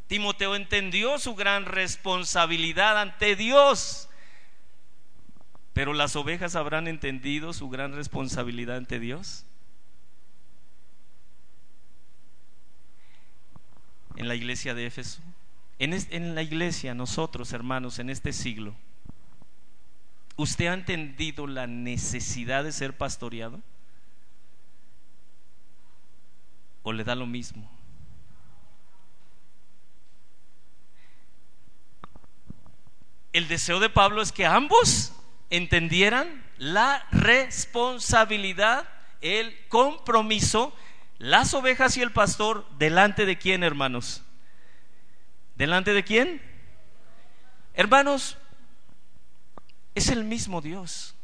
[0.08, 4.09] Timoteo entendió su gran responsabilidad ante Dios
[5.80, 9.46] pero las ovejas habrán entendido su gran responsabilidad ante Dios.
[14.16, 15.22] En la iglesia de Éfeso,
[15.78, 18.74] en, la iglesia, nosotros hermanos, en este siglo,
[20.36, 23.58] ¿usted ha entendido la necesidad de ser pastoreado?
[26.82, 27.70] ¿O le da lo mismo?
[33.32, 35.14] El deseo de Pablo es que ambos
[35.50, 38.88] entendieran la responsabilidad,
[39.20, 40.72] el compromiso,
[41.18, 44.22] las ovejas y el pastor, delante de quién, hermanos?
[45.56, 46.40] ¿Delante de quién?
[47.74, 48.38] Hermanos,
[49.94, 51.14] es el mismo Dios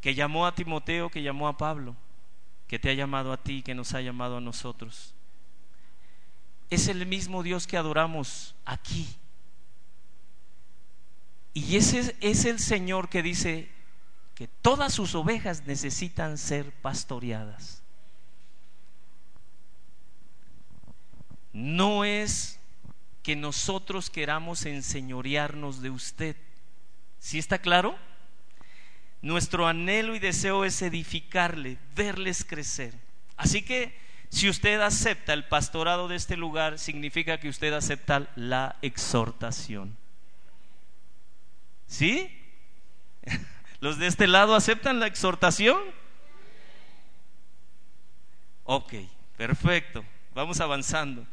[0.00, 1.96] que llamó a Timoteo, que llamó a Pablo,
[2.68, 5.14] que te ha llamado a ti, que nos ha llamado a nosotros.
[6.70, 9.08] Es el mismo Dios que adoramos aquí
[11.56, 13.70] y ese es el Señor que dice
[14.34, 17.82] que todas sus ovejas necesitan ser pastoreadas.
[21.54, 22.60] No es
[23.22, 26.36] que nosotros queramos enseñorearnos de usted.
[27.20, 27.96] ¿Sí está claro?
[29.22, 32.92] Nuestro anhelo y deseo es edificarle, verles crecer.
[33.38, 38.76] Así que si usted acepta el pastorado de este lugar, significa que usted acepta la
[38.82, 39.96] exhortación.
[41.86, 42.30] ¿Sí?
[43.80, 45.78] ¿Los de este lado aceptan la exhortación?
[48.64, 48.94] Ok,
[49.36, 50.04] perfecto.
[50.34, 51.26] Vamos avanzando.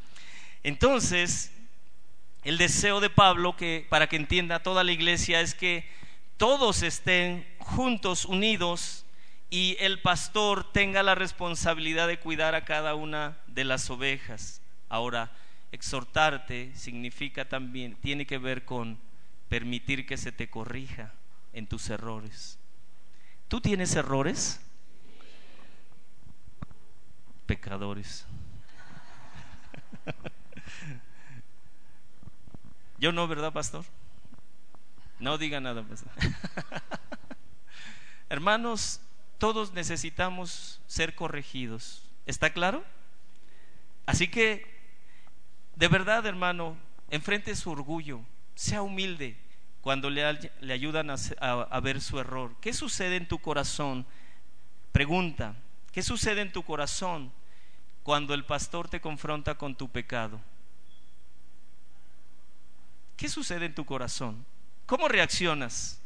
[0.62, 1.52] Entonces,
[2.44, 5.88] el deseo de Pablo, que para que entienda toda la iglesia, es que
[6.38, 9.06] todos estén juntos, unidos,
[9.50, 14.62] y el pastor tenga la responsabilidad de cuidar a cada una de las ovejas.
[14.90, 15.32] Ahora,
[15.72, 19.00] exhortarte significa también, tiene que ver con
[19.54, 21.14] permitir que se te corrija
[21.54, 22.58] en tus errores.
[23.48, 24.60] ¿Tú tienes errores?
[27.46, 28.26] Pecadores.
[32.98, 33.86] Yo no, ¿verdad, pastor?
[35.20, 36.12] No diga nada, pastor.
[38.30, 39.02] Hermanos,
[39.38, 42.10] todos necesitamos ser corregidos.
[42.26, 42.84] ¿Está claro?
[44.08, 44.66] Así que,
[45.76, 46.76] de verdad, hermano,
[47.12, 48.22] enfrente su orgullo,
[48.56, 49.43] sea humilde,
[49.84, 50.24] cuando le,
[50.72, 52.56] ayudan a, a ver su error.
[52.62, 54.06] ¿Qué sucede en tu corazón?
[54.94, 55.58] Pregunta,
[55.92, 57.34] ¿qué sucede en tu corazón
[58.02, 60.40] cuando el pastor te confronta con tu pecado?
[63.18, 64.46] ¿Qué sucede en tu corazón?
[64.86, 66.02] ¿Cómo reaccionas?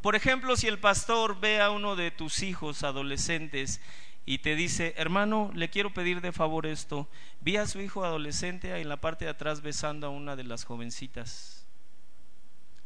[0.00, 3.80] Por ejemplo, si el pastor ve a uno de tus hijos adolescentes
[4.26, 7.08] y te dice, hermano, le quiero pedir de favor esto.
[7.40, 10.64] Vi a su hijo adolescente en la parte de atrás besando a una de las
[10.64, 11.66] jovencitas.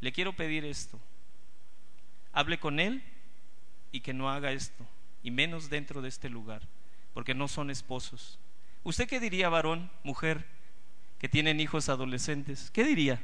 [0.00, 0.98] Le quiero pedir esto.
[2.32, 3.02] Hable con él
[3.92, 4.86] y que no haga esto,
[5.22, 6.62] y menos dentro de este lugar,
[7.14, 8.38] porque no son esposos.
[8.84, 10.44] ¿Usted qué diría, varón, mujer,
[11.18, 12.70] que tienen hijos adolescentes?
[12.72, 13.20] ¿Qué diría?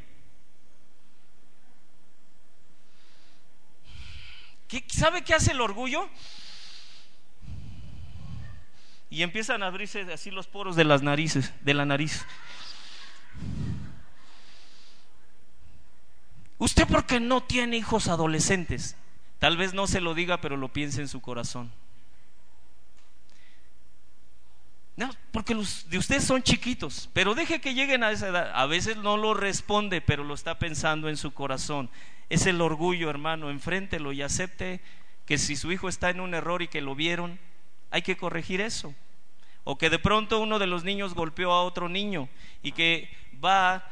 [4.89, 6.09] ¿Sabe qué hace el orgullo?
[9.15, 12.27] Y empiezan a abrirse así los poros de las narices, de la nariz.
[16.59, 18.97] ¿Usted por qué no tiene hijos adolescentes?
[19.39, 21.71] Tal vez no se lo diga, pero lo piense en su corazón.
[24.97, 28.51] No, porque los de ustedes son chiquitos, pero deje que lleguen a esa edad.
[28.53, 31.89] A veces no lo responde, pero lo está pensando en su corazón.
[32.31, 34.81] Es el orgullo, hermano, enfréntelo y acepte
[35.25, 37.39] que si su hijo está en un error y que lo vieron,
[37.95, 38.93] hay que corregir eso.
[39.63, 42.29] O que de pronto uno de los niños golpeó a otro niño
[42.61, 43.09] y que
[43.43, 43.89] va,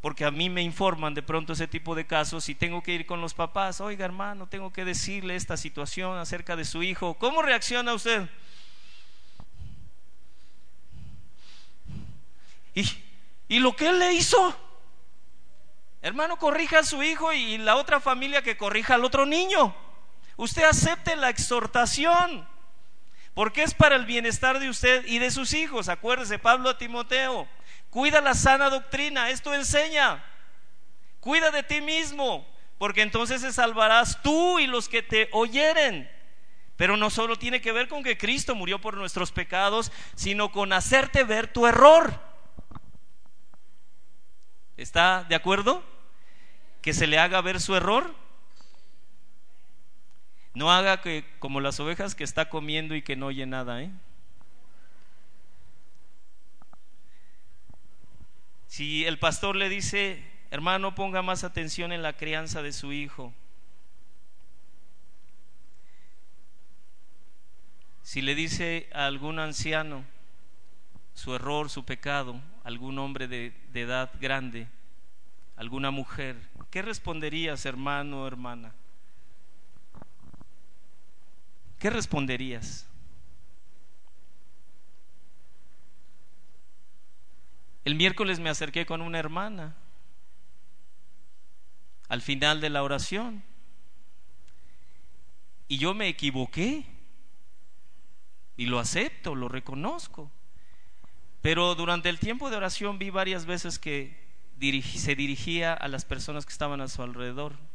[0.00, 3.04] porque a mí me informan de pronto ese tipo de casos y tengo que ir
[3.04, 7.12] con los papás, oiga hermano, tengo que decirle esta situación acerca de su hijo.
[7.18, 8.26] ¿Cómo reacciona usted?
[12.74, 14.56] ¿Y, lo que él le hizo?
[16.00, 19.76] Hermano, corrija a su hijo y la otra familia que corrija al otro niño.
[20.38, 22.48] Usted acepte la exhortación,
[23.34, 25.88] porque es para el bienestar de usted y de sus hijos.
[25.88, 27.48] Acuérdese, Pablo a Timoteo,
[27.90, 30.24] cuida la sana doctrina, esto enseña.
[31.20, 32.46] Cuida de ti mismo,
[32.78, 36.10] porque entonces se salvarás tú y los que te oyeren.
[36.76, 40.72] Pero no solo tiene que ver con que Cristo murió por nuestros pecados, sino con
[40.72, 42.20] hacerte ver tu error.
[44.76, 45.84] ¿Está de acuerdo?
[46.80, 48.21] Que se le haga ver su error.
[50.54, 53.90] No haga que como las ovejas que está comiendo y que no oye nada, ¿eh?
[58.66, 63.34] Si el pastor le dice, hermano, ponga más atención en la crianza de su hijo.
[68.02, 70.04] Si le dice a algún anciano
[71.14, 74.68] su error, su pecado, algún hombre de, edad grande,
[75.56, 76.36] alguna mujer,
[76.70, 78.74] ¿qué responderías, hermano o hermana?
[81.82, 82.86] ¿Qué responderías?
[87.84, 89.74] El miércoles me acerqué con una hermana
[92.08, 93.42] al final de la oración
[95.66, 96.86] y yo me equivoqué
[98.56, 100.30] y lo acepto, lo reconozco.
[101.40, 104.22] Pero durante el tiempo de oración vi varias veces que
[104.84, 107.71] se dirigía a las personas que estaban a su alrededor.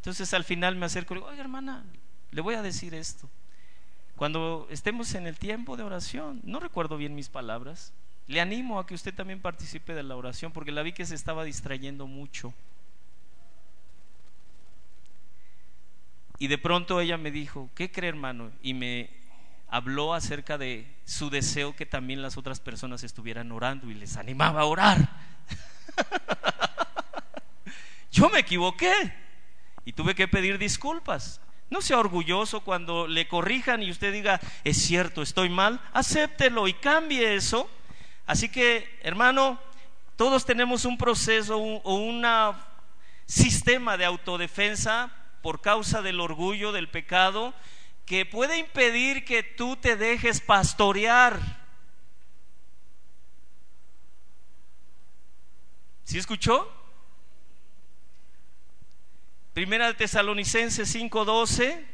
[0.00, 1.84] Entonces al final me acerco y digo, oye hermana,
[2.30, 3.28] le voy a decir esto.
[4.16, 7.92] Cuando estemos en el tiempo de oración, no recuerdo bien mis palabras,
[8.26, 11.14] le animo a que usted también participe de la oración porque la vi que se
[11.14, 12.54] estaba distrayendo mucho.
[16.38, 18.50] Y de pronto ella me dijo, ¿qué cree hermano?
[18.62, 19.10] Y me
[19.68, 24.62] habló acerca de su deseo que también las otras personas estuvieran orando y les animaba
[24.62, 25.10] a orar.
[28.10, 29.28] Yo me equivoqué
[29.84, 31.40] y tuve que pedir disculpas.
[31.70, 36.74] No sea orgulloso cuando le corrijan y usted diga, es cierto, estoy mal, acéptelo y
[36.74, 37.70] cambie eso.
[38.26, 39.60] Así que, hermano,
[40.16, 42.26] todos tenemos un proceso o un
[43.26, 45.12] sistema de autodefensa
[45.42, 47.54] por causa del orgullo, del pecado,
[48.04, 51.38] que puede impedir que tú te dejes pastorear.
[56.04, 56.79] ¿Sí escuchó?
[59.52, 61.84] Primera de Tesalonicenses 5:12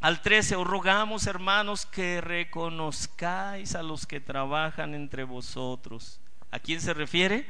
[0.00, 6.20] al 13, os rogamos hermanos que reconozcáis a los que trabajan entre vosotros.
[6.52, 7.44] ¿A quién se refiere?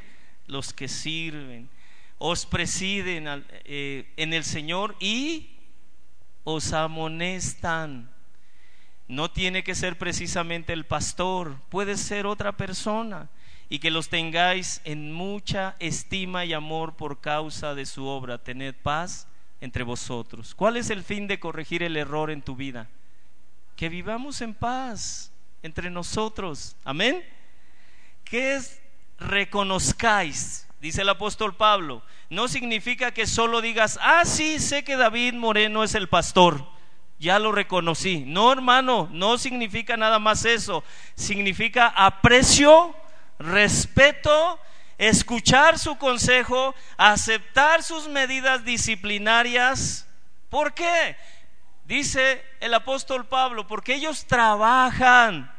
[0.46, 1.68] Los que sirven,
[2.16, 5.51] os presiden eh, en el Señor y
[6.44, 8.11] os amonestan.
[9.07, 13.29] No tiene que ser precisamente el pastor, puede ser otra persona
[13.68, 18.38] y que los tengáis en mucha estima y amor por causa de su obra.
[18.38, 19.29] Tened paz
[19.61, 20.55] entre vosotros.
[20.55, 22.88] ¿Cuál es el fin de corregir el error en tu vida?
[23.74, 26.76] Que vivamos en paz entre nosotros.
[26.85, 27.24] Amén.
[28.24, 28.81] ¿Qué es
[29.18, 30.68] reconozcáis?
[30.81, 35.85] Dice el apóstol Pablo no significa que solo digas, ah, sí, sé que David Moreno
[35.85, 36.66] es el pastor,
[37.18, 38.24] ya lo reconocí.
[38.26, 40.84] No, hermano, no significa nada más eso.
[41.14, 42.95] Significa aprecio,
[43.39, 44.59] respeto,
[44.99, 50.09] escuchar su consejo, aceptar sus medidas disciplinarias.
[50.49, 51.16] ¿Por qué?
[51.84, 55.53] Dice el apóstol Pablo, porque ellos trabajan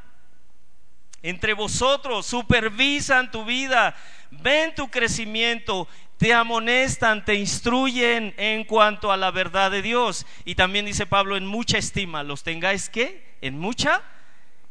[1.23, 3.95] entre vosotros, supervisan tu vida,
[4.31, 10.25] ven tu crecimiento te amonestan, te instruyen en cuanto a la verdad de Dios.
[10.45, 14.01] Y también dice Pablo, en mucha estima, los tengáis que, en mucha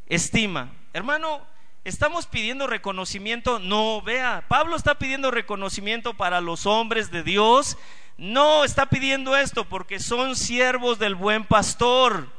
[0.09, 0.73] estima.
[0.93, 1.47] Hermano,
[1.87, 7.79] estamos pidiendo reconocimiento, no, vea, Pablo está pidiendo reconocimiento para los hombres de Dios,
[8.19, 12.35] no está pidiendo esto porque son siervos del buen pastor.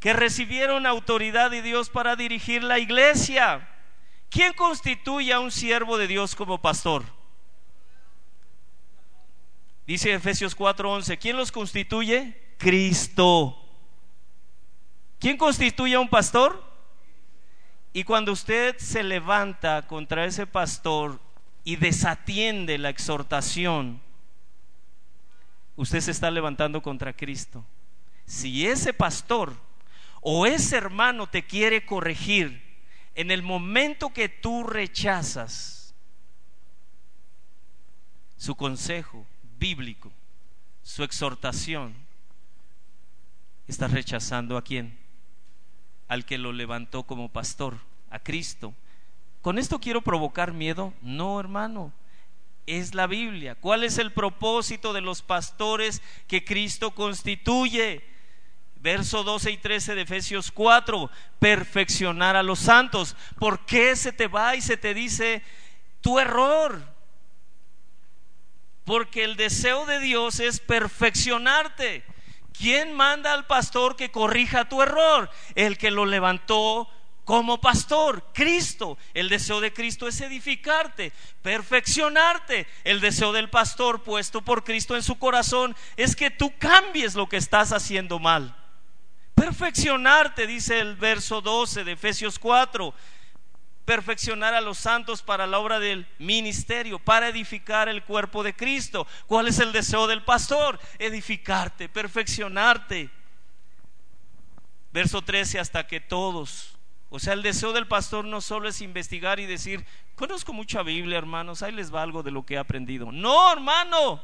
[0.00, 3.68] que recibieron autoridad de Dios para dirigir la iglesia.
[4.30, 7.02] ¿Quién constituye a un siervo de Dios como pastor?
[9.88, 12.40] Dice Efesios 4:11, ¿quién los constituye?
[12.58, 13.60] Cristo.
[15.18, 16.67] ¿Quién constituye a un pastor?
[17.92, 21.20] Y cuando usted se levanta contra ese pastor
[21.64, 24.00] y desatiende la exhortación,
[25.76, 27.64] usted se está levantando contra Cristo.
[28.26, 29.54] Si ese pastor
[30.20, 32.62] o ese hermano te quiere corregir
[33.14, 35.94] en el momento que tú rechazas
[38.36, 39.26] su consejo
[39.58, 40.12] bíblico,
[40.82, 41.94] su exhortación,
[43.66, 44.98] estás rechazando a quién?
[46.08, 47.78] Al que lo levantó como pastor,
[48.10, 48.74] a Cristo.
[49.42, 50.92] ¿Con esto quiero provocar miedo?
[51.02, 51.92] No, hermano
[52.68, 53.54] es la Biblia.
[53.54, 58.04] ¿Cuál es el propósito de los pastores que Cristo constituye?
[58.76, 63.16] Verso 12 y 13 de Efesios 4, perfeccionar a los santos.
[63.38, 65.42] ¿Por qué se te va y se te dice
[66.00, 66.80] tu error?
[68.84, 72.04] Porque el deseo de Dios es perfeccionarte.
[72.58, 75.30] ¿Quién manda al pastor que corrija tu error?
[75.54, 76.88] El que lo levantó
[77.24, 78.98] como pastor, Cristo.
[79.14, 82.66] El deseo de Cristo es edificarte, perfeccionarte.
[82.82, 87.28] El deseo del pastor puesto por Cristo en su corazón es que tú cambies lo
[87.28, 88.56] que estás haciendo mal.
[89.34, 92.92] Perfeccionarte, dice el verso 12 de Efesios 4.
[93.88, 99.06] Perfeccionar a los santos para la obra del ministerio, para edificar el cuerpo de Cristo.
[99.26, 100.78] ¿Cuál es el deseo del pastor?
[100.98, 103.08] Edificarte, perfeccionarte.
[104.92, 106.78] Verso 13, hasta que todos
[107.10, 111.16] o sea, el deseo del pastor no solo es investigar y decir, conozco mucha Biblia,
[111.16, 113.10] hermanos, ahí les va algo de lo que he aprendido.
[113.10, 114.22] No, hermano.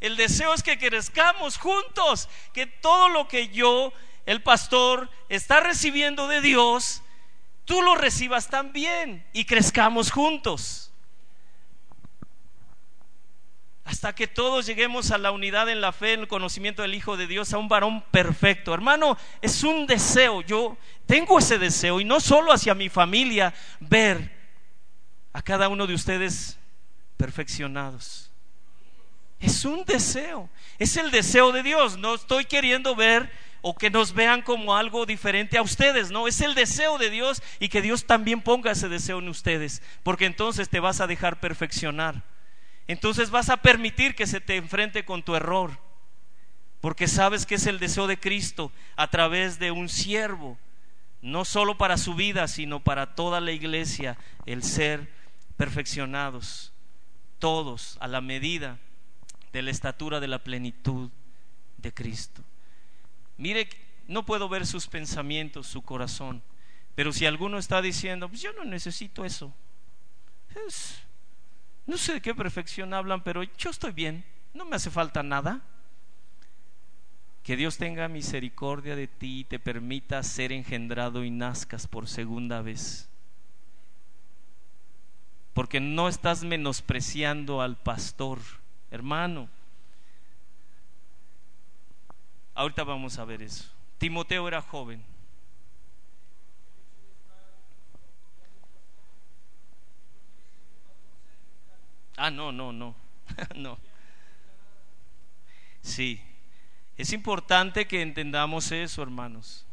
[0.00, 3.92] El deseo es que crezcamos juntos, que todo lo que yo,
[4.24, 7.02] el pastor, está recibiendo de Dios,
[7.70, 10.88] tú lo recibas también y crezcamos juntos.
[13.84, 17.16] hasta que todos lleguemos a la unidad en la fe, en el conocimiento del Hijo
[17.16, 18.72] de Dios, a un varón perfecto.
[18.72, 24.32] Hermano, es un deseo, yo tengo ese deseo, y no solo hacia mi familia, ver
[25.32, 26.56] a cada uno de ustedes
[27.16, 28.30] perfeccionados.
[29.40, 30.48] Es un deseo,
[30.78, 33.28] es el deseo de Dios, no estoy queriendo ver
[33.62, 37.42] o que nos vean como algo diferente a ustedes, no, es el deseo de Dios
[37.58, 41.40] y que Dios también ponga ese deseo en ustedes, porque entonces te vas a dejar
[41.40, 42.22] perfeccionar
[42.90, 45.78] entonces vas a permitir que se te enfrente con tu error,
[46.80, 50.58] porque sabes que es el deseo de Cristo a través de un siervo,
[51.22, 55.08] no solo para su vida, sino para toda la iglesia, el ser
[55.56, 56.72] perfeccionados,
[57.38, 58.80] todos a la medida
[59.52, 61.10] de la estatura de la plenitud
[61.76, 62.42] de Cristo.
[63.40, 63.70] Mire,
[64.06, 66.42] no puedo ver sus pensamientos, su corazón,
[66.94, 69.54] pero si alguno está diciendo, pues yo no necesito eso,
[70.66, 71.00] es,
[71.86, 75.62] no sé de qué perfección hablan, pero yo estoy bien, no me hace falta nada.
[77.42, 82.60] Que Dios tenga misericordia de ti y te permita ser engendrado y nazcas por segunda
[82.60, 83.08] vez.
[85.54, 88.38] Porque no estás menospreciando al pastor,
[88.90, 89.48] hermano.
[92.60, 93.64] Ahorita vamos a ver eso.
[93.96, 95.02] Timoteo era joven.
[102.18, 102.94] Ah, no, no, no,
[103.56, 103.78] no.
[105.80, 106.20] Sí,
[106.98, 109.64] es importante que entendamos eso, hermanos.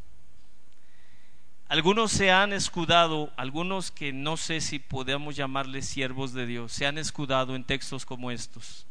[1.68, 6.86] Algunos se han escudado, algunos que no sé si podemos llamarles siervos de Dios, se
[6.86, 8.86] han escudado en textos como estos.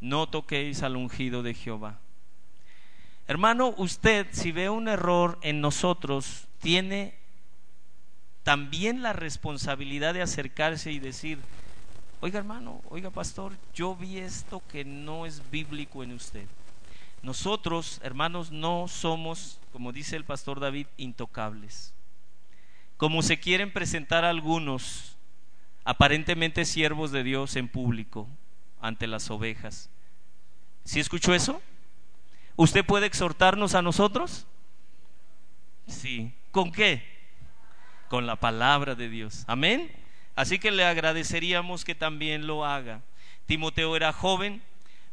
[0.00, 1.98] No toquéis al ungido de Jehová.
[3.26, 7.14] Hermano, usted si ve un error en nosotros, tiene
[8.42, 11.38] también la responsabilidad de acercarse y decir,
[12.24, 16.46] Oiga hermano, oiga pastor, yo vi esto que no es bíblico en usted.
[17.20, 21.92] Nosotros, hermanos, no somos, como dice el pastor David, intocables.
[22.96, 25.16] Como se quieren presentar algunos,
[25.82, 28.28] aparentemente siervos de Dios en público,
[28.80, 29.90] ante las ovejas.
[30.84, 31.60] ¿Sí escuchó eso?
[32.56, 34.46] ¿Usted puede exhortarnos a nosotros?
[35.86, 36.32] Sí.
[36.50, 37.02] ¿Con qué?
[38.08, 39.44] Con la palabra de Dios.
[39.46, 39.90] Amén.
[40.34, 43.02] Así que le agradeceríamos que también lo haga.
[43.46, 44.62] Timoteo era joven,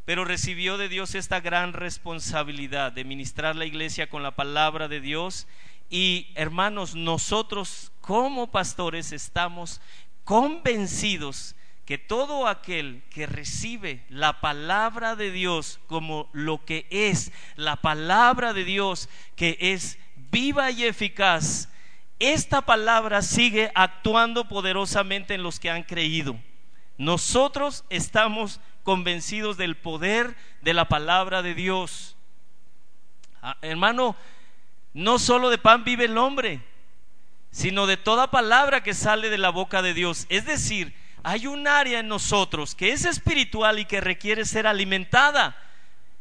[0.06, 5.02] pero recibió de Dios esta gran responsabilidad de ministrar la iglesia con la palabra de
[5.02, 5.48] Dios.
[5.90, 9.82] Y hermanos, nosotros como pastores estamos
[10.24, 11.56] convencidos
[11.90, 18.54] que todo aquel que recibe la palabra de Dios como lo que es la palabra
[18.54, 19.98] de Dios, que es
[20.30, 21.68] viva y eficaz.
[22.20, 26.40] Esta palabra sigue actuando poderosamente en los que han creído.
[27.00, 32.16] Nosotros estamos convencidos del poder de la palabra de Dios.
[33.42, 34.16] Ah, hermano,
[34.94, 36.62] no solo de pan vive el hombre,
[37.50, 40.28] sino de toda palabra que sale de la boca de Dios.
[40.30, 40.94] Es decir,
[41.24, 45.58] hay un área en nosotros que es espiritual y que requiere ser alimentada.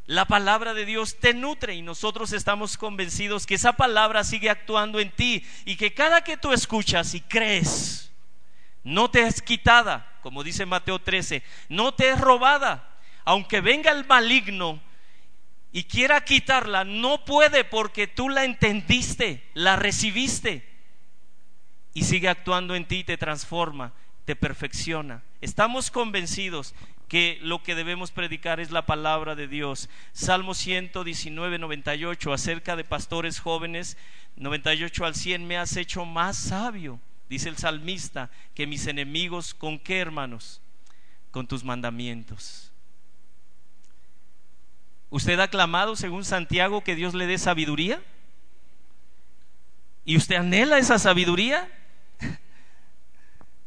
[0.06, 5.00] La palabra de Dios te nutre y nosotros estamos convencidos que esa palabra sigue actuando
[5.00, 8.10] en ti y que cada que tú escuchas y crees,
[8.82, 12.96] no te es quitada, como dice Mateo 13, no te es robada.
[13.24, 14.80] Aunque venga el maligno
[15.70, 20.66] y quiera quitarla, no puede porque tú la entendiste, la recibiste
[21.92, 23.92] y sigue actuando en ti, te transforma,
[24.28, 25.22] te perfecciona.
[25.40, 26.74] Estamos convencidos
[27.08, 29.88] que lo que debemos predicar es la palabra de Dios.
[30.12, 33.96] Salmo 119, 98, acerca de pastores jóvenes,
[34.36, 37.00] 98 al 100, me has hecho más sabio,
[37.30, 40.60] dice el salmista, que mis enemigos, ¿con qué hermanos?
[41.30, 42.70] Con tus mandamientos.
[45.08, 48.02] ¿Usted ha clamado, según Santiago, que Dios le dé sabiduría?
[50.04, 51.66] ¿Y usted anhela esa sabiduría?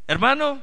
[0.08, 0.62] Hermano,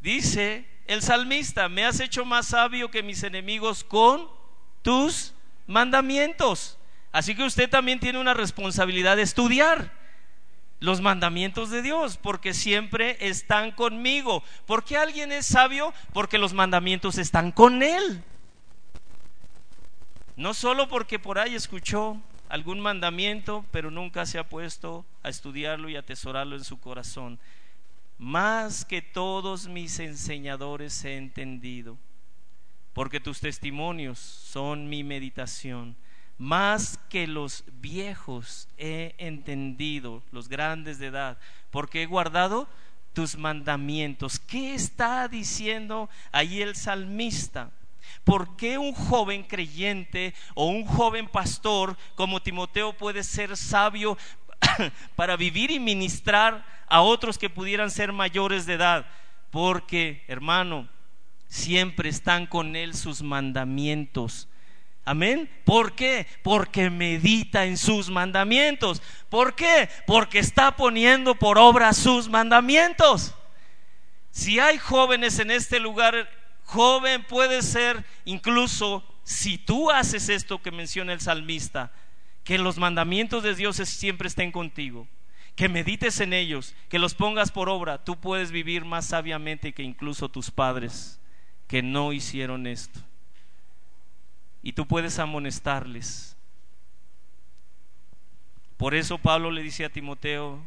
[0.00, 4.28] dice el salmista, me has hecho más sabio que mis enemigos con
[4.82, 5.34] tus
[5.66, 6.78] mandamientos.
[7.12, 9.92] Así que usted también tiene una responsabilidad de estudiar
[10.80, 14.44] los mandamientos de Dios, porque siempre están conmigo.
[14.66, 15.94] ¿Por qué alguien es sabio?
[16.12, 18.22] Porque los mandamientos están con él.
[20.36, 25.88] No solo porque por ahí escuchó algún mandamiento, pero nunca se ha puesto a estudiarlo
[25.88, 27.40] y atesorarlo en su corazón
[28.18, 31.98] más que todos mis enseñadores he entendido,
[32.92, 35.96] porque tus testimonios son mi meditación.
[36.38, 41.38] Más que los viejos he entendido, los grandes de edad,
[41.70, 42.68] porque he guardado
[43.12, 44.38] tus mandamientos.
[44.38, 47.70] ¿Qué está diciendo ahí el salmista?
[48.24, 54.18] ¿Por qué un joven creyente o un joven pastor como Timoteo puede ser sabio
[55.16, 59.06] para vivir y ministrar a otros que pudieran ser mayores de edad,
[59.50, 60.88] porque, hermano,
[61.48, 64.48] siempre están con Él sus mandamientos.
[65.04, 65.48] Amén.
[65.64, 66.26] ¿Por qué?
[66.42, 69.00] Porque medita en sus mandamientos.
[69.28, 69.88] ¿Por qué?
[70.04, 73.32] Porque está poniendo por obra sus mandamientos.
[74.32, 76.28] Si hay jóvenes en este lugar,
[76.64, 81.92] joven puede ser incluso si tú haces esto que menciona el salmista,
[82.46, 85.08] que los mandamientos de Dios siempre estén contigo,
[85.56, 89.82] que medites en ellos, que los pongas por obra, tú puedes vivir más sabiamente que
[89.82, 91.18] incluso tus padres
[91.66, 93.00] que no hicieron esto.
[94.62, 96.36] Y tú puedes amonestarles.
[98.76, 100.64] Por eso Pablo le dice a Timoteo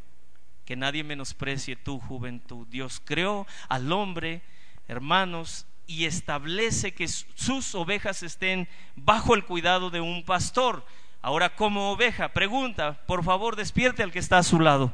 [0.66, 2.68] que nadie menosprecie tu juventud.
[2.68, 4.42] Dios creó al hombre,
[4.90, 8.68] hermanos, y establece que sus ovejas estén
[8.98, 10.86] bajo el cuidado de un pastor.
[11.22, 14.93] Ahora, como oveja, pregunta, por favor, despierte al que está a su lado.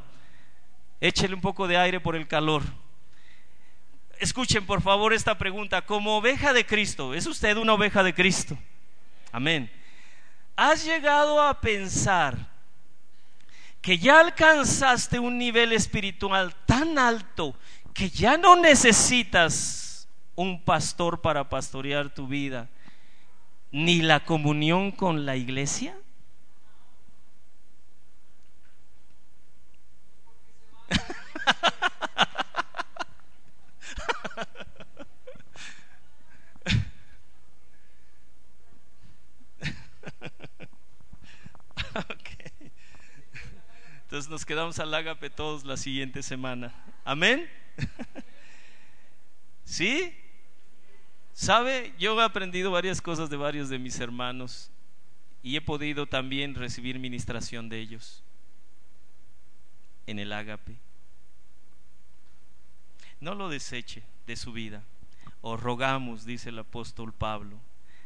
[1.00, 2.62] Échele un poco de aire por el calor.
[4.18, 5.82] Escuchen, por favor, esta pregunta.
[5.82, 8.58] Como oveja de Cristo, ¿es usted una oveja de Cristo?
[9.30, 9.70] Amén.
[10.56, 12.36] ¿Has llegado a pensar
[13.80, 17.54] que ya alcanzaste un nivel espiritual tan alto
[17.94, 22.68] que ya no necesitas un pastor para pastorear tu vida,
[23.70, 25.94] ni la comunión con la iglesia?
[44.16, 46.70] Entonces nos quedamos al ágape todos la siguiente semana.
[47.06, 47.48] Amén.
[49.64, 50.14] ¿Sí?
[51.32, 51.94] ¿Sabe?
[51.98, 54.70] Yo he aprendido varias cosas de varios de mis hermanos
[55.42, 58.22] y he podido también recibir ministración de ellos
[60.06, 60.76] en el ágape.
[63.18, 64.82] No lo deseche de su vida.
[65.40, 67.58] O rogamos, dice el apóstol Pablo.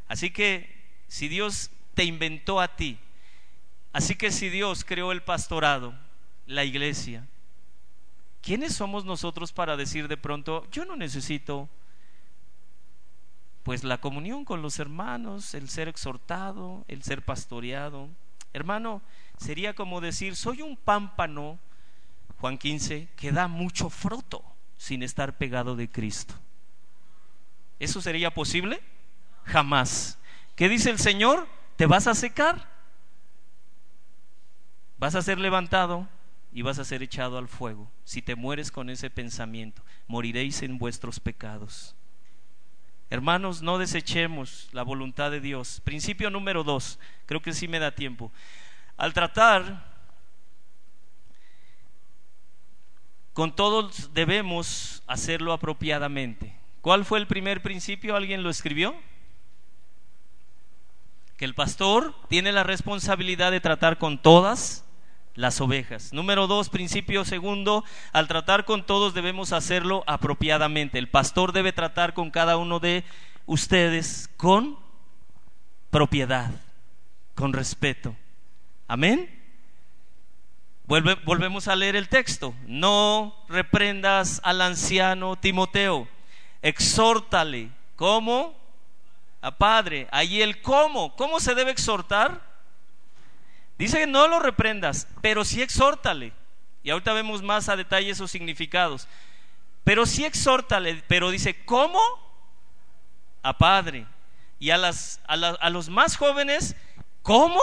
[0.06, 0.72] Así que
[1.08, 3.00] si Dios te inventó a ti,
[3.92, 5.92] así que si Dios creó el pastorado,
[6.50, 7.26] la iglesia,
[8.42, 11.68] ¿quiénes somos nosotros para decir de pronto, yo no necesito
[13.62, 18.08] pues la comunión con los hermanos, el ser exhortado, el ser pastoreado?
[18.52, 19.00] Hermano,
[19.38, 21.58] sería como decir, soy un pámpano
[22.40, 24.42] Juan 15, que da mucho fruto
[24.76, 26.34] sin estar pegado de Cristo.
[27.78, 28.80] ¿Eso sería posible?
[29.44, 30.18] Jamás.
[30.56, 31.46] ¿Qué dice el Señor?
[31.76, 32.68] ¿Te vas a secar?
[34.98, 36.08] Vas a ser levantado
[36.52, 37.90] y vas a ser echado al fuego.
[38.04, 41.94] Si te mueres con ese pensamiento, moriréis en vuestros pecados.
[43.08, 45.80] Hermanos, no desechemos la voluntad de Dios.
[45.82, 48.32] Principio número dos, creo que sí me da tiempo.
[48.96, 49.90] Al tratar
[53.32, 56.56] con todos debemos hacerlo apropiadamente.
[56.80, 58.16] ¿Cuál fue el primer principio?
[58.16, 58.94] ¿Alguien lo escribió?
[61.36, 64.84] Que el pastor tiene la responsabilidad de tratar con todas
[65.34, 66.12] las ovejas.
[66.12, 70.98] Número dos, principio segundo, al tratar con todos debemos hacerlo apropiadamente.
[70.98, 73.04] El pastor debe tratar con cada uno de
[73.46, 74.78] ustedes con
[75.90, 76.50] propiedad,
[77.34, 78.14] con respeto.
[78.88, 79.30] Amén.
[80.86, 82.54] volvemos a leer el texto.
[82.66, 86.08] No reprendas al anciano Timoteo,
[86.62, 87.70] exhórtale.
[87.96, 88.58] ¿Cómo?
[89.42, 90.08] A padre.
[90.10, 91.14] Ahí el cómo.
[91.16, 92.49] ¿Cómo se debe exhortar?
[93.80, 96.34] Dice que no lo reprendas, pero sí exhórtale.
[96.82, 99.08] Y ahorita vemos más a detalle esos significados.
[99.84, 101.98] Pero sí exhórtale, pero dice, ¿cómo?
[103.42, 104.06] A padre.
[104.58, 106.76] Y a, las, a, los más jóvenes,
[107.22, 107.58] ¿cómo?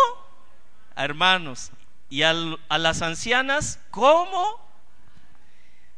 [0.95, 1.69] A hermanos.
[2.09, 2.33] Y a,
[2.67, 4.59] a las ancianas, ¿cómo?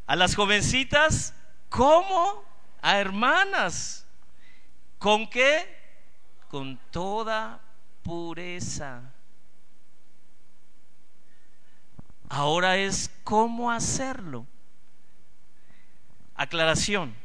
[0.06, 1.34] A las jovencitas,
[1.70, 2.44] ¿cómo?
[2.82, 4.06] A hermanas.
[4.98, 5.80] ¿Con qué?
[6.50, 7.62] Con toda
[8.04, 9.09] pureza.
[12.30, 14.46] Ahora es cómo hacerlo.
[16.36, 17.16] Aclaración,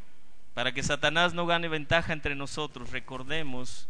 [0.54, 3.86] para que Satanás no gane ventaja entre nosotros, recordemos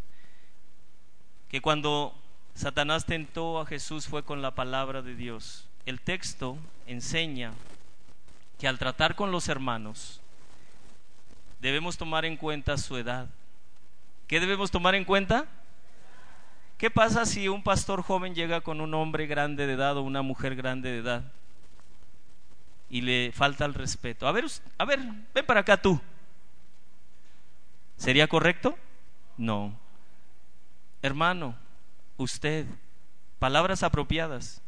[1.49, 2.15] que cuando
[2.55, 5.67] Satanás tentó a Jesús fue con la palabra de Dios.
[5.87, 7.53] El texto enseña
[8.59, 10.21] que al tratar con los hermanos
[11.61, 13.29] debemos tomar en cuenta su edad.
[14.27, 15.47] ¿Qué debemos tomar en cuenta?
[16.85, 20.21] ¿Qué pasa si un pastor joven llega con un hombre grande de edad o una
[20.21, 21.33] mujer grande de edad
[22.91, 24.29] y le falta el respeto?
[24.29, 24.45] A ver,
[24.77, 25.01] a ver,
[25.33, 25.99] ven para acá tú.
[27.97, 28.77] ¿Sería correcto?
[29.39, 29.75] No.
[31.01, 31.57] Hermano,
[32.19, 32.67] usted,
[33.39, 34.61] palabras apropiadas.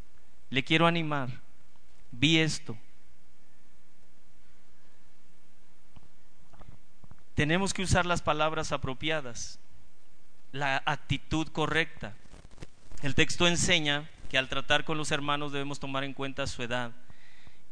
[0.49, 1.29] Le quiero animar.
[2.13, 2.79] Vi esto.
[7.35, 9.61] Tenemos que usar las palabras apropiadas
[10.57, 12.15] la actitud correcta.
[13.03, 16.93] El texto enseña que al tratar con los hermanos debemos tomar en cuenta su edad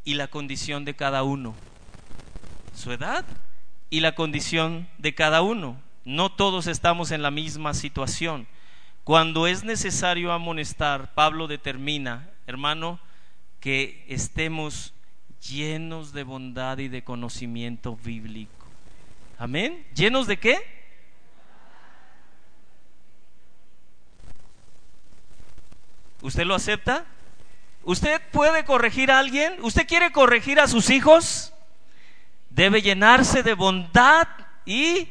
[0.04, 1.54] y la condición de cada uno.
[2.74, 3.24] Su edad
[3.90, 5.80] y la condición de cada uno.
[6.04, 8.46] No todos estamos en la misma situación.
[9.02, 13.00] Cuando es necesario amonestar, Pablo determina, hermano,
[13.60, 14.92] que estemos
[15.40, 18.66] llenos de bondad y de conocimiento bíblico.
[19.38, 19.86] Amén.
[19.94, 20.73] ¿Llenos de qué?
[26.24, 27.04] ¿Usted lo acepta?
[27.82, 29.56] ¿Usted puede corregir a alguien?
[29.60, 31.52] ¿Usted quiere corregir a sus hijos?
[32.48, 34.26] Debe llenarse de bondad
[34.64, 35.10] y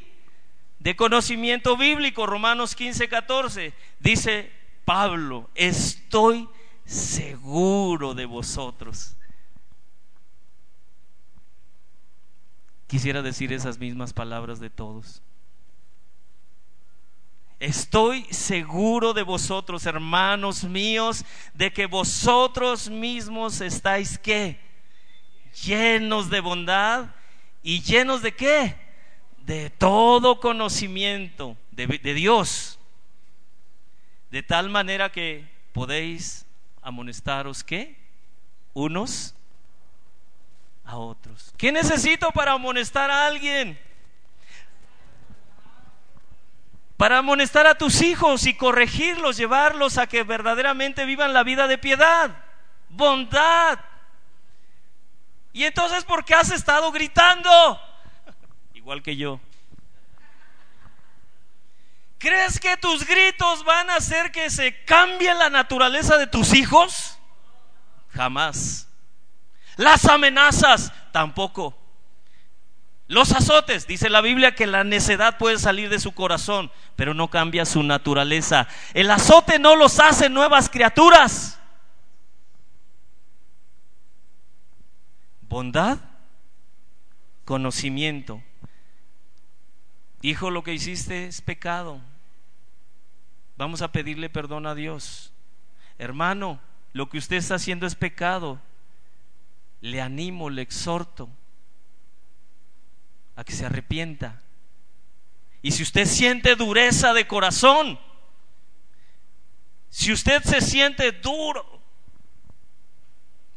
[0.80, 2.26] de conocimiento bíblico.
[2.26, 3.74] Romanos 15, 14.
[3.99, 4.51] Dice
[4.86, 6.49] Pablo, estoy
[6.84, 9.16] seguro de vosotros.
[12.88, 15.22] Quisiera decir esas mismas palabras de todos.
[17.64, 24.59] Estoy seguro de vosotros, hermanos míos, de que vosotros mismos estáis qué?
[25.64, 27.05] Llenos de bondad
[27.61, 28.76] y llenos de qué?
[29.45, 32.80] De todo conocimiento de, de Dios.
[34.30, 36.45] De tal manera que podéis
[36.82, 37.95] amonestaros qué?
[38.74, 39.36] Unos
[40.84, 41.53] a otros.
[41.55, 43.80] ¿Qué necesito para amonestar a alguien?
[46.97, 51.77] Para amonestar a tus hijos y corregirlos, llevarlos a que verdaderamente vivan la vida de
[51.77, 52.31] piedad,
[52.89, 53.79] bondad.
[55.51, 57.79] Y entonces, ¿por qué has estado gritando?
[58.73, 59.39] Igual que yo.
[62.17, 67.19] ¿Crees que tus gritos van a hacer que se cambie la naturaleza de tus hijos?
[68.11, 68.87] Jamás.
[69.75, 71.82] Las amenazas tampoco.
[73.14, 77.30] Los azotes, dice la Biblia que la necedad puede salir de su corazón, pero no
[77.30, 78.68] cambia su naturaleza.
[78.95, 81.59] El azote no los hace nuevas criaturas.
[85.47, 85.99] Bondad,
[87.45, 88.41] conocimiento.
[90.24, 92.01] Hijo, lo que hiciste es pecado.
[93.57, 95.32] Vamos a pedirle perdón a Dios.
[95.99, 96.59] Hermano,
[96.93, 98.59] lo que usted está haciendo es pecado.
[99.82, 101.30] Le animo, le exhorto
[103.36, 104.41] a que se arrepienta.
[105.61, 107.99] Y si usted siente dureza de corazón,
[109.89, 111.73] si usted se siente duro,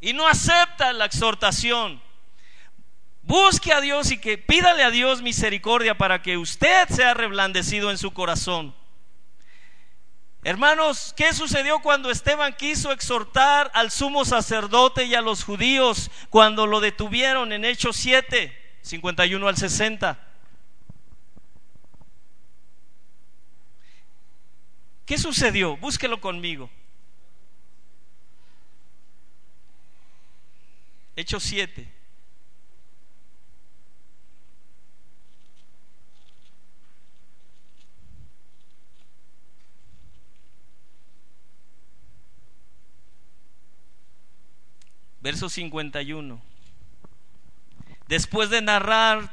[0.00, 2.00] y no acepta la exhortación.
[3.22, 7.98] Busque a Dios y que pídale a Dios misericordia para que usted sea reblandecido en
[7.98, 8.74] su corazón.
[10.44, 16.68] Hermanos, ¿qué sucedió cuando Esteban quiso exhortar al sumo sacerdote y a los judíos cuando
[16.68, 20.16] lo detuvieron en Hechos 7, 51 al 60?
[25.04, 25.76] ¿Qué sucedió?
[25.76, 26.70] Búsquelo conmigo.
[31.16, 31.88] Hechos 7.
[45.20, 46.55] Verso 51.
[48.08, 49.30] Después de narrar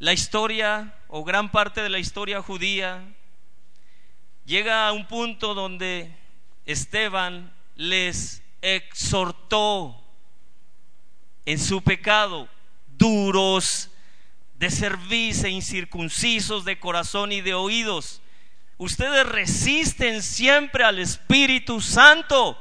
[0.00, 3.04] la historia o gran parte de la historia judía,
[4.44, 6.16] llega a un punto donde
[6.66, 10.02] Esteban les exhortó
[11.46, 12.48] en su pecado,
[12.88, 13.90] duros
[14.54, 18.20] de cerviz e incircuncisos de corazón y de oídos.
[18.78, 22.58] Ustedes resisten siempre al Espíritu Santo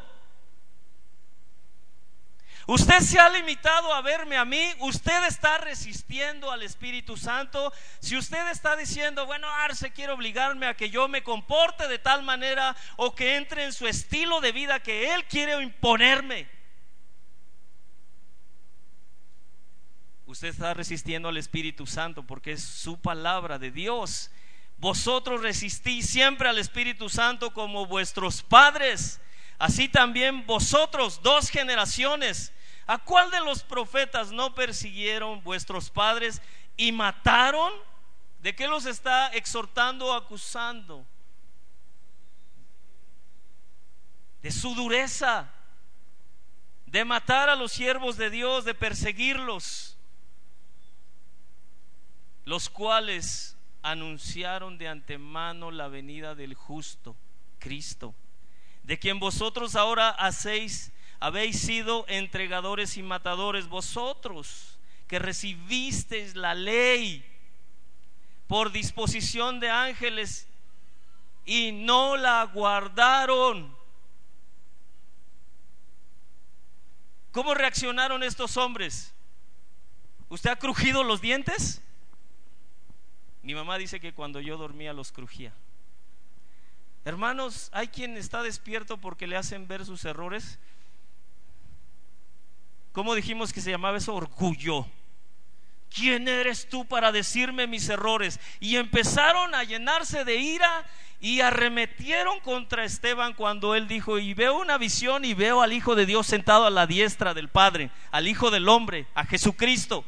[2.70, 7.74] Usted se ha limitado a verme a mí, usted está resistiendo al Espíritu Santo.
[7.99, 12.22] Si usted está diciendo, bueno, Arce quiere obligarme a que yo me comporte de tal
[12.22, 16.47] manera o que entre en su estilo de vida que Él quiere imponerme.
[20.28, 24.30] Usted está resistiendo al Espíritu Santo porque es su palabra de Dios.
[24.78, 29.20] Vosotros resistís siempre al Espíritu Santo como vuestros padres.
[29.57, 32.53] Así también vosotros, dos generaciones,
[32.89, 36.41] ¿A cuál de los profetas no persiguieron vuestros padres
[36.75, 37.71] y mataron?
[38.41, 41.05] ¿De qué los está exhortando o acusando?
[44.41, 45.51] De su dureza,
[46.87, 49.95] de matar a los siervos de Dios, de perseguirlos,
[52.43, 57.15] los cuales anunciaron de antemano la venida del justo,
[57.59, 58.15] Cristo,
[58.81, 67.26] de quien vosotros ahora hacéis habéis sido entregadores y matadores vosotros, que recibisteis la ley
[68.47, 70.47] por disposición de ángeles
[71.45, 73.76] y no la guardaron.
[77.32, 79.13] ¿Cómo reaccionaron estos hombres?
[80.30, 81.82] ¿Usted ha crujido los dientes?
[83.43, 85.53] Mi mamá dice que cuando yo dormía los crujía.
[87.05, 90.59] Hermanos, hay quien está despierto porque le hacen ver sus errores
[93.00, 94.14] ¿Cómo dijimos que se llamaba eso?
[94.14, 94.86] Orgullo.
[95.89, 98.41] ¿Quién eres tú para decirme mis errores?
[98.60, 100.86] Y empezaron a llenarse de ira
[101.22, 105.95] y arremetieron contra Esteban cuando él dijo, y veo una visión y veo al Hijo
[105.95, 110.04] de Dios sentado a la diestra del Padre, al Hijo del Hombre, a Jesucristo.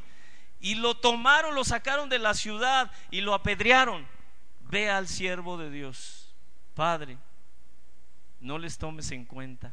[0.60, 4.06] Y lo tomaron, lo sacaron de la ciudad y lo apedrearon.
[4.70, 6.36] Ve al siervo de Dios.
[6.74, 7.18] Padre,
[8.42, 9.72] no les tomes en cuenta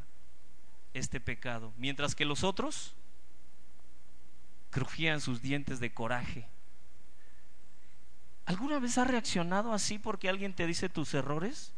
[0.93, 1.73] este pecado.
[1.75, 2.95] Mientras que los otros
[4.69, 6.47] crujían sus dientes de coraje.
[8.45, 11.71] ¿Alguna vez has reaccionado así porque alguien te dice tus errores?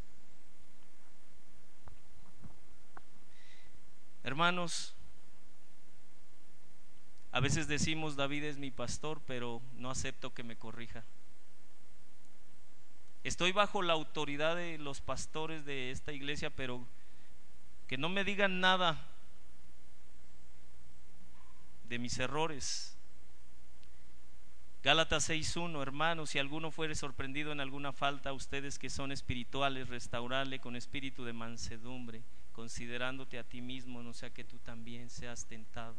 [4.23, 4.93] Hermanos,
[7.31, 11.03] a veces decimos David es mi pastor, pero no acepto que me corrija.
[13.23, 16.87] Estoy bajo la autoridad de los pastores de esta iglesia, pero
[17.87, 19.10] que no me digan nada
[21.91, 22.95] de mis errores.
[24.81, 30.59] Gálatas 6.1, hermanos, si alguno fuere sorprendido en alguna falta, ustedes que son espirituales, restaurarle
[30.59, 32.23] con espíritu de mansedumbre,
[32.53, 35.97] considerándote a ti mismo, no sea que tú también seas tentado.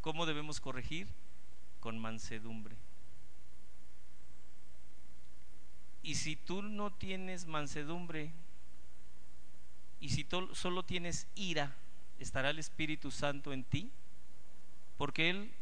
[0.00, 1.08] ¿Cómo debemos corregir?
[1.80, 2.76] Con mansedumbre.
[6.04, 8.30] Y si tú no tienes mansedumbre,
[9.98, 11.76] y si solo tienes ira,
[12.22, 13.90] estará el Espíritu Santo en ti,
[14.96, 15.52] porque Él,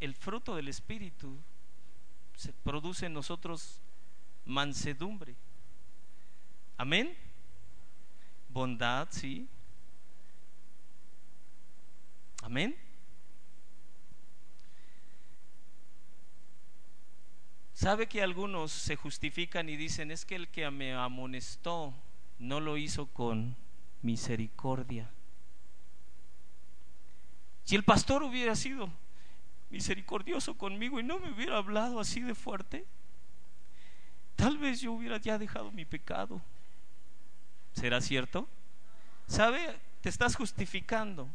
[0.00, 1.36] el fruto del Espíritu,
[2.34, 3.80] se produce en nosotros
[4.44, 5.34] mansedumbre.
[6.76, 7.16] Amén.
[8.48, 9.48] Bondad, sí.
[12.42, 12.76] Amén.
[17.74, 21.92] ¿Sabe que algunos se justifican y dicen, es que el que me amonestó
[22.38, 23.54] no lo hizo con
[24.00, 25.10] misericordia?
[27.66, 28.88] Si el pastor hubiera sido
[29.68, 32.86] misericordioso conmigo y no me hubiera hablado así de fuerte,
[34.36, 36.40] tal vez yo hubiera ya dejado mi pecado.
[37.74, 38.48] ¿Será cierto?
[39.26, 39.76] ¿Sabe?
[40.06, 41.28] te estás justificando.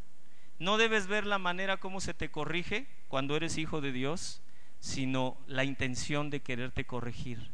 [0.58, 4.40] No debes ver la manera como se te corrige cuando eres hijo de Dios,
[4.80, 7.50] sino la intención de quererte corregir.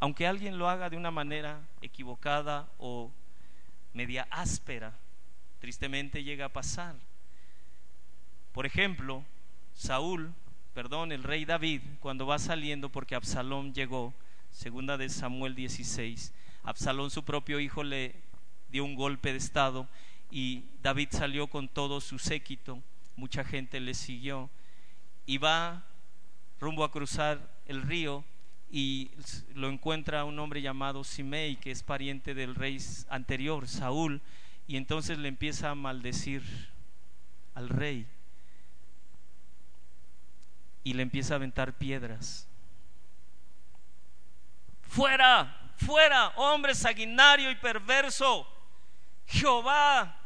[0.00, 3.12] Aunque alguien lo haga de una manera equivocada o
[3.92, 4.98] media áspera,
[5.60, 6.96] tristemente llega a pasar.
[8.58, 9.24] Por ejemplo,
[9.72, 10.34] Saúl,
[10.74, 14.12] perdón, el rey David, cuando va saliendo porque Absalón llegó,
[14.50, 16.34] segunda de Samuel 16,
[16.64, 18.16] Absalón su propio hijo le
[18.68, 19.86] dio un golpe de estado
[20.32, 22.82] y David salió con todo su séquito,
[23.14, 24.50] mucha gente le siguió
[25.24, 25.86] y va
[26.58, 28.24] rumbo a cruzar el río
[28.72, 29.12] y
[29.54, 32.78] lo encuentra un hombre llamado Simei, que es pariente del rey
[33.08, 34.20] anterior, Saúl,
[34.66, 36.42] y entonces le empieza a maldecir
[37.54, 38.08] al rey
[40.84, 42.48] y le empieza a aventar piedras.
[44.82, 48.46] Fuera, fuera, hombre sanguinario y perverso.
[49.26, 50.16] Jehová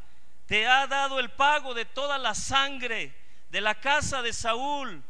[0.47, 3.15] te ha dado el pago de toda la sangre
[3.51, 5.03] de la casa de Saúl,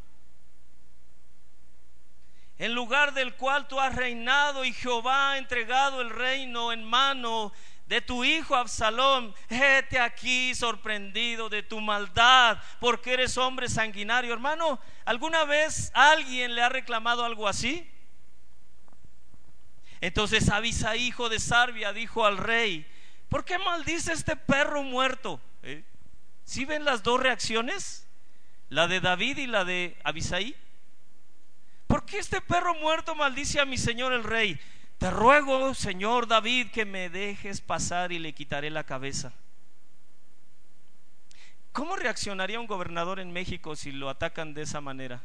[2.59, 7.53] en lugar del cual tú has reinado y Jehová ha entregado el reino en mano
[7.87, 14.33] de tu hijo Absalón, hete aquí sorprendido de tu maldad, porque eres hombre sanguinario.
[14.33, 17.89] Hermano, ¿alguna vez alguien le ha reclamado algo así?
[20.01, 22.87] Entonces Abisa, hijo de Sarbia, dijo al rey,
[23.29, 25.41] ¿por qué maldice este perro muerto?
[25.63, 25.85] ¿Eh?
[26.45, 28.09] ¿Sí ven las dos reacciones?
[28.69, 30.57] La de David y la de Abisaí.
[31.87, 34.59] ¿Por qué este perro muerto maldice a mi señor el rey?
[35.03, 39.33] Te ruego, Señor David, que me dejes pasar y le quitaré la cabeza.
[41.73, 45.21] ¿Cómo reaccionaría un gobernador en México si lo atacan de esa manera?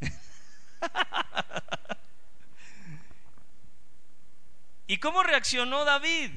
[4.86, 6.30] ¿Y cómo reaccionó David?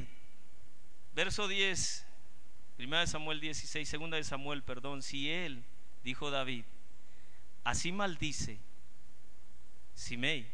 [1.14, 2.04] Verso 10,
[2.78, 5.64] primera de Samuel 16, segunda de Samuel, perdón, si él,
[6.04, 6.66] dijo David,
[7.64, 8.58] así maldice
[9.96, 10.46] Simei,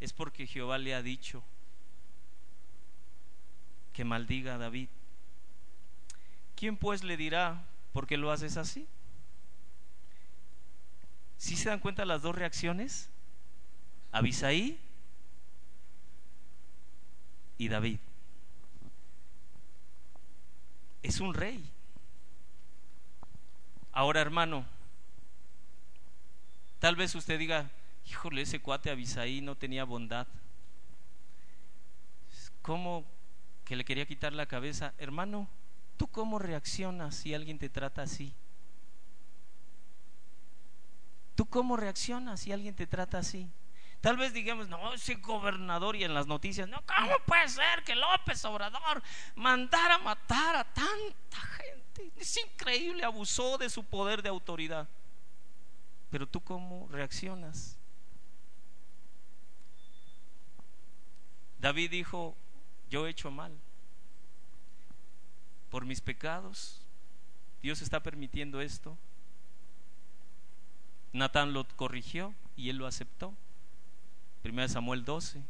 [0.00, 1.42] es porque Jehová le ha dicho
[3.92, 4.88] que maldiga a David.
[6.54, 8.86] ¿Quién pues le dirá por qué lo haces así?
[11.36, 13.10] ¿Sí se dan cuenta las dos reacciones?
[14.12, 14.78] Abisaí
[17.58, 17.98] y David.
[21.02, 21.68] Es un rey.
[23.90, 24.64] Ahora, hermano,
[26.78, 27.70] tal vez usted diga,
[28.12, 30.26] híjole, ese cuate Abisaí no tenía bondad.
[32.60, 33.06] ¿Cómo
[33.64, 34.92] que le quería quitar la cabeza?
[34.98, 35.48] Hermano,
[35.96, 38.34] ¿tú cómo reaccionas si alguien te trata así?
[41.34, 43.50] ¿Tú cómo reaccionas si alguien te trata así?
[44.02, 47.94] Tal vez digamos, no, ese gobernador y en las noticias, no, ¿cómo puede ser que
[47.94, 49.02] López Obrador
[49.36, 52.12] mandara a matar a tanta gente?
[52.16, 54.86] Es increíble, abusó de su poder de autoridad.
[56.10, 57.78] Pero tú cómo reaccionas?
[61.62, 62.36] David dijo,
[62.90, 63.56] yo he hecho mal.
[65.70, 66.82] Por mis pecados,
[67.62, 68.98] Dios está permitiendo esto.
[71.12, 73.32] Natán lo corrigió y él lo aceptó.
[74.44, 75.40] 1 Samuel 12.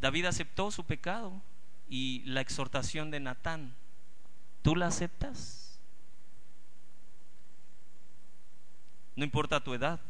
[0.00, 1.40] David aceptó su pecado
[1.88, 3.76] y la exhortación de Natán.
[4.62, 5.78] ¿Tú la aceptas?
[9.14, 10.00] No importa tu edad.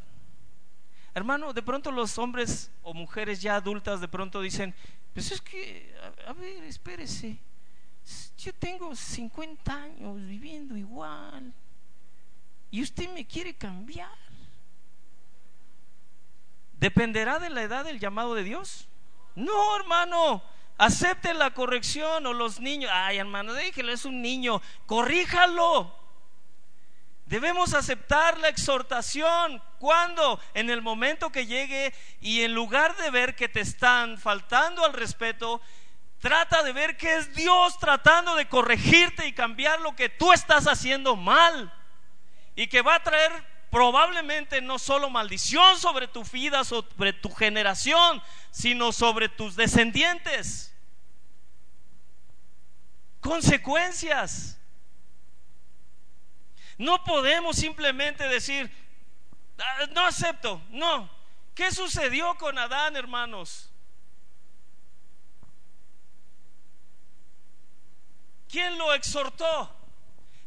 [1.14, 4.74] Hermano, de pronto los hombres o mujeres ya adultas de pronto dicen,
[5.12, 5.94] pues es que,
[6.26, 7.38] a, ver, espérese,
[8.36, 11.54] yo tengo 50 años viviendo igual
[12.72, 14.10] y usted me quiere cambiar.
[16.72, 18.88] ¿Dependerá de la edad del llamado de Dios?
[19.36, 20.42] No, hermano.
[20.76, 22.90] Acepte la corrección o los niños.
[22.92, 24.60] Ay, hermano, déjelo, es un niño.
[24.86, 26.03] Corríjalo.
[27.26, 29.62] Debemos aceptar la exhortación.
[29.78, 34.84] cuando En el momento que llegue y en lugar de ver que te están faltando
[34.84, 35.60] al respeto,
[36.20, 40.66] trata de ver que es Dios tratando de corregirte y cambiar lo que tú estás
[40.66, 41.72] haciendo mal.
[42.56, 43.32] Y que va a traer
[43.70, 48.22] probablemente no solo maldición sobre tu vida, sobre tu generación,
[48.52, 50.72] sino sobre tus descendientes.
[53.20, 54.58] Consecuencias.
[56.78, 58.70] No podemos simplemente decir,
[59.58, 61.10] ah, no acepto, no.
[61.54, 63.70] ¿Qué sucedió con Adán, hermanos?
[68.48, 69.70] ¿Quién lo exhortó?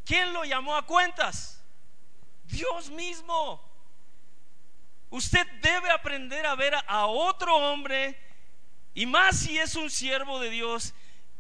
[0.06, 1.62] ¿Quién lo llamó a cuentas?
[2.46, 3.62] Dios mismo.
[5.10, 8.20] Usted debe aprender a ver a otro hombre
[8.98, 10.96] Y más si es un siervo de Dios,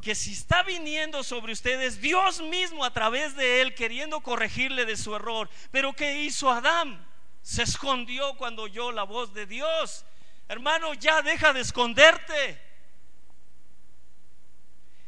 [0.07, 4.95] que si está viniendo sobre ustedes, Dios mismo a través de él queriendo corregirle de
[4.95, 5.49] su error.
[5.69, 7.05] Pero ¿qué hizo Adán?
[7.41, 10.05] Se escondió cuando oyó la voz de Dios.
[10.47, 12.57] Hermano, ya deja de esconderte.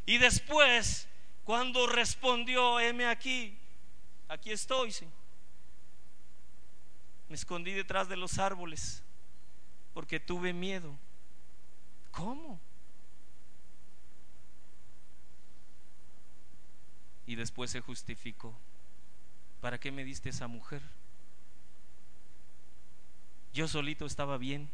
[0.05, 1.07] Y después,
[1.45, 3.57] cuando respondió, heme aquí,
[4.27, 5.07] aquí estoy, sí.
[7.29, 9.01] Me escondí detrás de los árboles
[9.93, 10.93] porque tuve miedo.
[12.11, 12.59] ¿Cómo?
[17.29, 18.55] Y después se justificó.
[19.61, 20.81] ¿Para qué me diste esa mujer?
[23.53, 24.67] Yo solito estaba bien.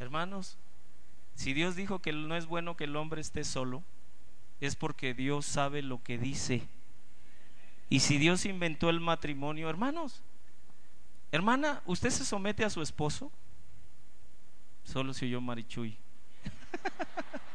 [0.00, 0.56] Hermanos,
[1.36, 3.84] si Dios dijo que no es bueno que el hombre esté solo,
[4.60, 6.66] es porque Dios sabe lo que dice.
[7.88, 10.20] Y si Dios inventó el matrimonio, hermanos,
[11.30, 13.30] hermana, ¿usted se somete a su esposo?
[14.82, 15.96] Solo si yo Marichuy.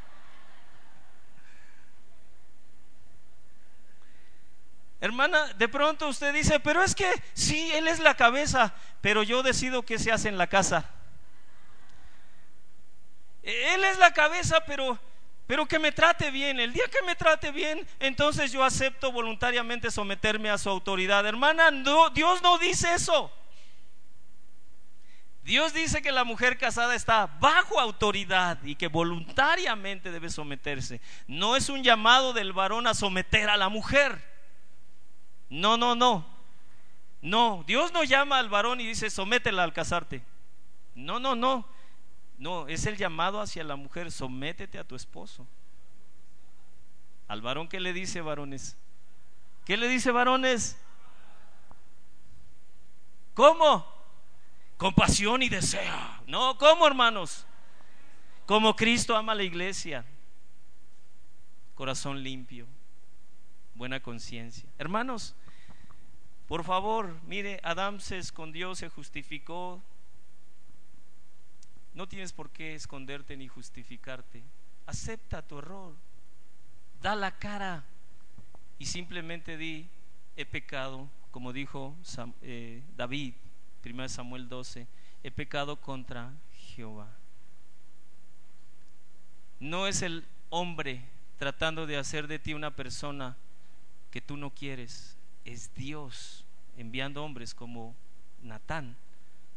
[5.01, 9.41] Hermana, de pronto usted dice, pero es que sí, Él es la cabeza, pero yo
[9.41, 10.88] decido qué se hace en la casa.
[13.41, 14.99] Él es la cabeza, pero,
[15.47, 16.59] pero que me trate bien.
[16.59, 21.26] El día que me trate bien, entonces yo acepto voluntariamente someterme a su autoridad.
[21.26, 23.32] Hermana, no, Dios no dice eso.
[25.44, 31.02] Dios dice que la mujer casada está bajo autoridad y que voluntariamente debe someterse.
[31.28, 34.24] No es un llamado del varón a someter a la mujer.
[35.50, 36.26] No, no, no.
[37.22, 40.24] No, Dios no llama al varón y dice, sométela al casarte.
[40.96, 41.68] No, no, no.
[42.38, 45.48] No, es el llamado hacia la mujer, sométete a tu esposo.
[47.28, 48.78] Al varón, ¿qué le dice varones?
[49.66, 50.78] ¿Qué le dice varones?
[53.34, 54.01] ¿Cómo?
[54.82, 55.93] Compasión y deseo.
[56.25, 57.45] No, ¿cómo hermanos?
[58.47, 60.03] Como Cristo ama a la iglesia.
[61.75, 62.65] Corazón limpio,
[63.75, 64.67] buena conciencia.
[64.79, 65.36] Hermanos,
[66.47, 69.84] por favor, mire, Adán se escondió, se justificó,
[71.93, 74.41] no tienes por qué esconderte ni justificarte.
[74.88, 75.93] Acepta tu error.
[77.03, 77.84] Da la cara
[78.79, 79.88] y simplemente di,
[80.36, 81.95] he pecado, como dijo
[82.41, 83.36] eh, David,
[83.84, 84.88] 1 Samuel 12,
[85.23, 86.34] he pecado contra
[86.75, 87.07] Jehová.
[89.59, 91.03] No es el hombre
[91.38, 93.38] tratando de hacer de ti una persona
[94.11, 96.45] que tú no quieres, es Dios
[96.77, 97.95] enviando hombres como
[98.43, 98.95] Natán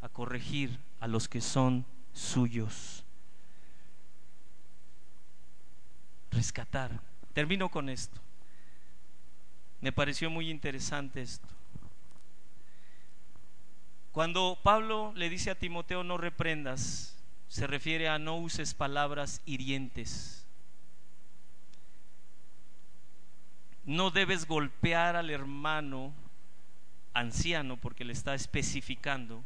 [0.01, 3.05] a corregir a los que son suyos.
[6.31, 7.01] Rescatar.
[7.33, 8.21] Termino con esto.
[9.81, 11.49] Me pareció muy interesante esto.
[14.15, 20.47] Cuando Pablo le dice a Timoteo no reprendas, se refiere a no uses palabras hirientes.
[23.85, 26.15] No debes golpear al hermano
[27.13, 29.43] anciano porque le está especificando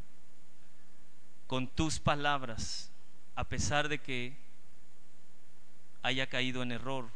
[1.47, 2.91] con tus palabras,
[3.35, 4.37] a pesar de que
[6.03, 7.09] haya caído en error,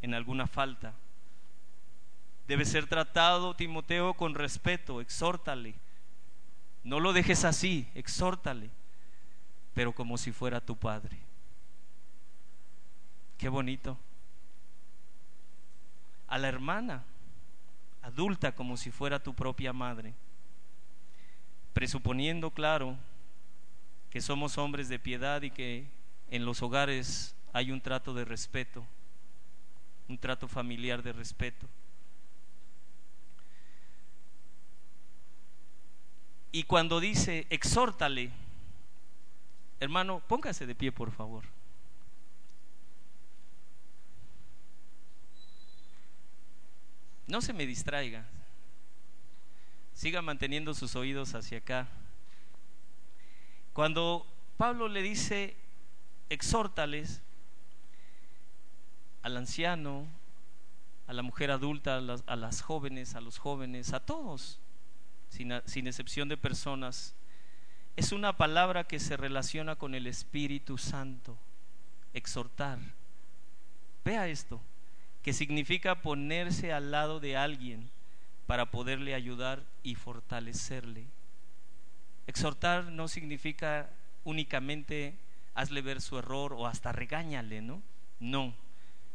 [0.00, 0.94] en alguna falta.
[2.46, 5.74] Debe ser tratado, Timoteo, con respeto, exhórtale.
[6.84, 8.70] No lo dejes así, exhórtale,
[9.74, 11.18] pero como si fuera tu padre.
[13.36, 13.96] Qué bonito.
[16.26, 17.04] A la hermana
[18.02, 20.14] adulta como si fuera tu propia madre,
[21.72, 22.96] presuponiendo, claro,
[24.10, 25.86] que somos hombres de piedad y que
[26.30, 28.84] en los hogares hay un trato de respeto,
[30.08, 31.66] un trato familiar de respeto.
[36.50, 38.30] Y cuando dice, exhórtale,
[39.80, 41.44] hermano, póngase de pie, por favor.
[47.26, 48.26] No se me distraiga.
[49.92, 51.88] Siga manteniendo sus oídos hacia acá.
[53.74, 54.26] Cuando
[54.56, 55.56] Pablo le dice,
[56.30, 57.20] exhórtales
[59.22, 60.06] al anciano,
[61.06, 64.58] a la mujer adulta, a las, jóvenes, a los jóvenes, a todos,
[65.28, 67.14] sin, excepción de personas,
[67.96, 71.36] es una palabra que se relaciona con el Espíritu Santo,
[72.14, 72.78] exhortar.
[74.04, 74.60] Vea esto,
[75.22, 77.90] que significa ponerse al lado de alguien
[78.46, 81.06] para poderle ayudar y fortalecerle.
[82.26, 83.90] Exhortar no significa
[84.24, 85.18] únicamente
[85.54, 87.82] hazle ver su error o hasta regáñale, ¿no?
[88.20, 88.54] No.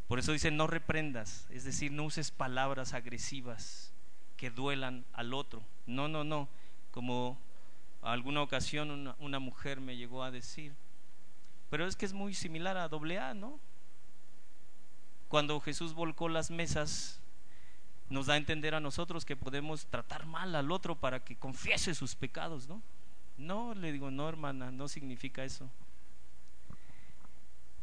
[0.08, 3.93] Por eso dice no reprendas, es decir, no uses palabras agresivas
[4.44, 5.64] que duelan al otro.
[5.86, 6.50] No, no, no.
[6.92, 7.40] Como
[8.02, 10.74] alguna ocasión una, mujer me llegó a decir,
[11.70, 13.58] pero es que es muy similar a doble A, ¿no?
[15.30, 17.22] Cuando Jesús volcó las mesas,
[18.10, 21.96] nos da a entender a nosotros que podemos tratar mal al otro para que confiese
[21.96, 22.82] sus pecados, ¿no?
[23.38, 25.70] No, le digo, no, hermana, no significa eso.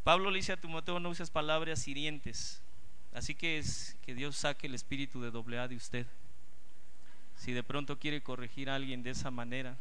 [0.05, 2.61] Pablo le dice a Timoteo, no uses palabras hirientes.
[3.15, 6.07] Así que es que Dios saque el espíritu de doble A de usted.
[7.41, 9.79] Si de pronto quiere corregir a alguien de esa manera.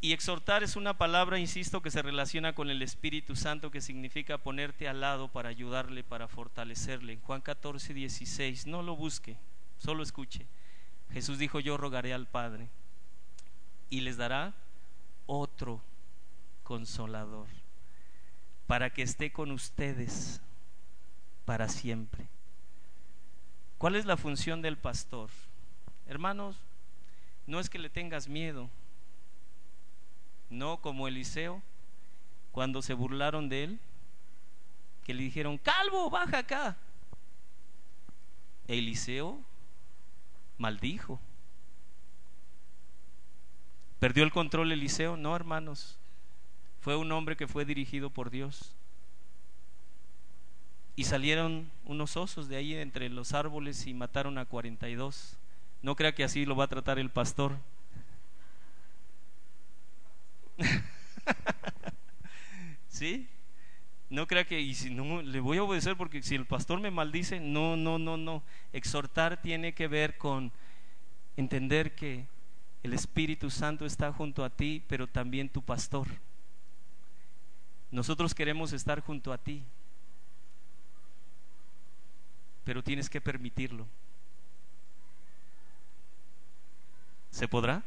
[0.00, 4.38] Y exhortar es una palabra, insisto, que se relaciona con el Espíritu Santo, que significa
[4.38, 7.12] ponerte al lado para ayudarle, para fortalecerle.
[7.12, 9.36] En Juan 14, 16, no lo busque,
[9.76, 10.46] solo escuche.
[11.12, 12.70] Jesús dijo, yo rogaré al Padre
[13.90, 14.54] y les dará
[15.26, 15.82] otro
[16.62, 17.48] consolador
[18.66, 20.40] para que esté con ustedes
[21.44, 22.28] para siempre.
[23.78, 25.30] ¿Cuál es la función del pastor?
[26.06, 26.56] Hermanos,
[27.46, 28.70] no es que le tengas miedo,
[30.50, 31.62] no como Eliseo,
[32.52, 33.80] cuando se burlaron de él,
[35.04, 36.76] que le dijeron, calvo, baja acá.
[38.66, 39.40] Eliseo
[40.58, 41.20] maldijo.
[43.98, 45.16] ¿Perdió el control Eliseo?
[45.16, 45.98] No, hermanos.
[46.80, 48.75] Fue un hombre que fue dirigido por Dios.
[50.96, 55.36] Y salieron unos osos de ahí entre los árboles y mataron a 42.
[55.82, 57.58] No crea que así lo va a tratar el pastor.
[62.88, 63.28] ¿Sí?
[64.08, 66.90] No crea que, y si no, le voy a obedecer porque si el pastor me
[66.90, 68.42] maldice, no, no, no, no.
[68.72, 70.50] Exhortar tiene que ver con
[71.36, 72.26] entender que
[72.82, 76.06] el Espíritu Santo está junto a ti, pero también tu pastor.
[77.90, 79.62] Nosotros queremos estar junto a ti,
[82.66, 83.86] pero tienes que permitirlo.
[87.30, 87.84] ¿Se podrá?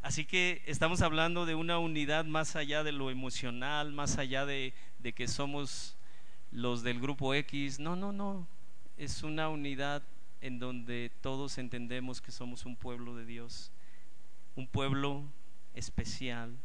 [0.00, 4.72] Así que estamos hablando de una unidad más allá de lo emocional, más allá de,
[5.14, 5.94] que somos
[6.52, 7.78] los del grupo X.
[7.78, 8.46] No, no, no.
[8.96, 10.02] Es una unidad
[10.40, 13.70] en donde todos entendemos que somos un pueblo de Dios,
[14.56, 15.22] un pueblo
[15.74, 16.56] especial,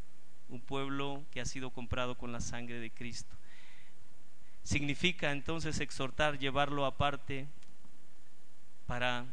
[0.47, 3.35] un pueblo que ha sido comprado con la sangre de Cristo.
[4.63, 7.47] Significa entonces exhortar, llevarlo aparte
[8.87, 9.25] para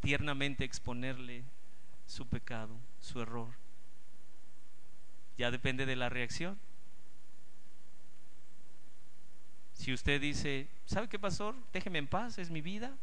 [0.00, 1.44] tiernamente exponerle
[2.06, 3.48] su pecado, su error.
[5.36, 6.58] Ya depende de la reacción.
[9.74, 11.54] Si usted dice, ¿sabe qué pasó?
[11.72, 12.94] Déjeme en paz, es mi vida.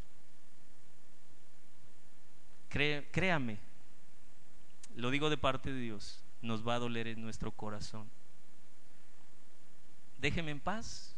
[2.70, 3.58] créame,
[4.96, 8.08] lo digo de parte de Dios, nos va a doler en nuestro corazón.
[10.20, 11.17] Déjeme en paz,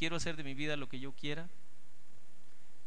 [0.00, 1.46] quiero hacer de mi vida lo que yo quiera.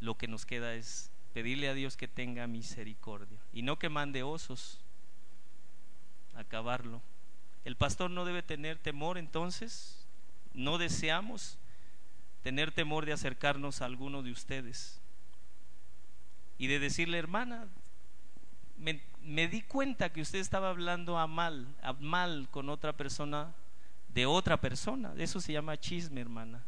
[0.00, 4.24] Lo que nos queda es pedirle a Dios que tenga misericordia y no que mande
[4.24, 4.80] osos
[6.34, 7.00] a acabarlo.
[7.64, 10.04] El pastor no debe tener temor entonces,
[10.54, 11.56] no deseamos
[12.42, 15.00] tener temor de acercarnos a alguno de ustedes
[16.58, 17.68] y de decirle, hermana,
[18.76, 23.54] me, me, di cuenta que usted estaba hablando a mal, a mal con otra persona
[24.08, 25.14] de otra persona.
[25.16, 26.64] Eso se llama chisme, hermana.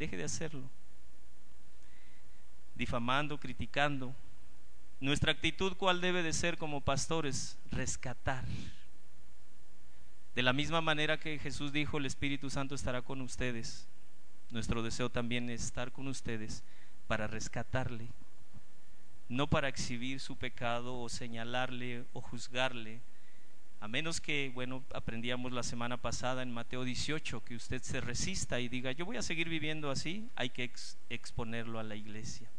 [0.00, 0.68] Deje de hacerlo
[2.80, 4.14] difamando, criticando.
[5.00, 7.58] Nuestra actitud, ¿cuál debe de ser como pastores?
[7.70, 8.42] Rescatar.
[10.34, 13.86] De la misma manera que Jesús dijo, el Espíritu Santo estará con ustedes.
[14.48, 16.64] Nuestro deseo también es estar con ustedes
[17.06, 18.08] para rescatarle,
[19.28, 23.02] no para exhibir su pecado o señalarle o juzgarle,
[23.80, 28.60] a menos que, bueno, aprendíamos la semana pasada en Mateo 18, que usted se resista
[28.60, 30.70] y diga, yo voy a seguir viviendo así, hay que
[31.08, 32.50] exponerlo a la iglesia.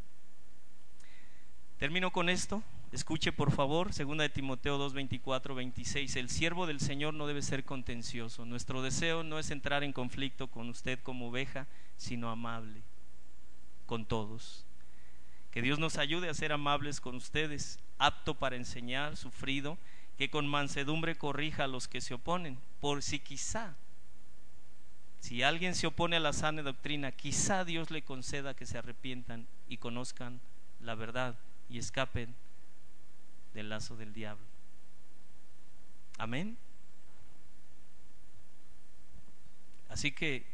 [1.77, 2.63] Termino con esto.
[2.91, 6.15] Escuche por favor, segunda de Timoteo 2, 24, 26.
[6.15, 8.45] El siervo del Señor no debe ser contencioso.
[8.45, 11.67] Nuestro deseo no es entrar en conflicto con usted como oveja,
[11.97, 12.81] sino amable
[13.85, 14.65] con todos.
[15.51, 19.77] Que Dios nos ayude a ser amables con ustedes, apto para enseñar, sufrido,
[20.21, 23.75] que con mansedumbre corrija a los que se oponen, por si quizá,
[25.19, 29.47] si alguien se opone a la sana doctrina, quizá Dios le conceda que se arrepientan
[29.67, 30.39] y conozcan
[30.79, 31.39] la verdad
[31.71, 32.35] y escapen
[33.55, 34.45] del lazo del diablo.
[36.19, 36.55] Amén.
[39.89, 40.45] Así que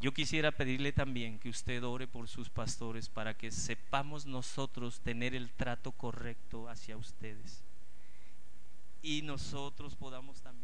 [0.00, 5.34] yo quisiera pedirle también que usted ore por sus pastores para que sepamos nosotros tener
[5.34, 7.62] el trato correcto hacia ustedes
[9.02, 10.55] y nosotros podamos también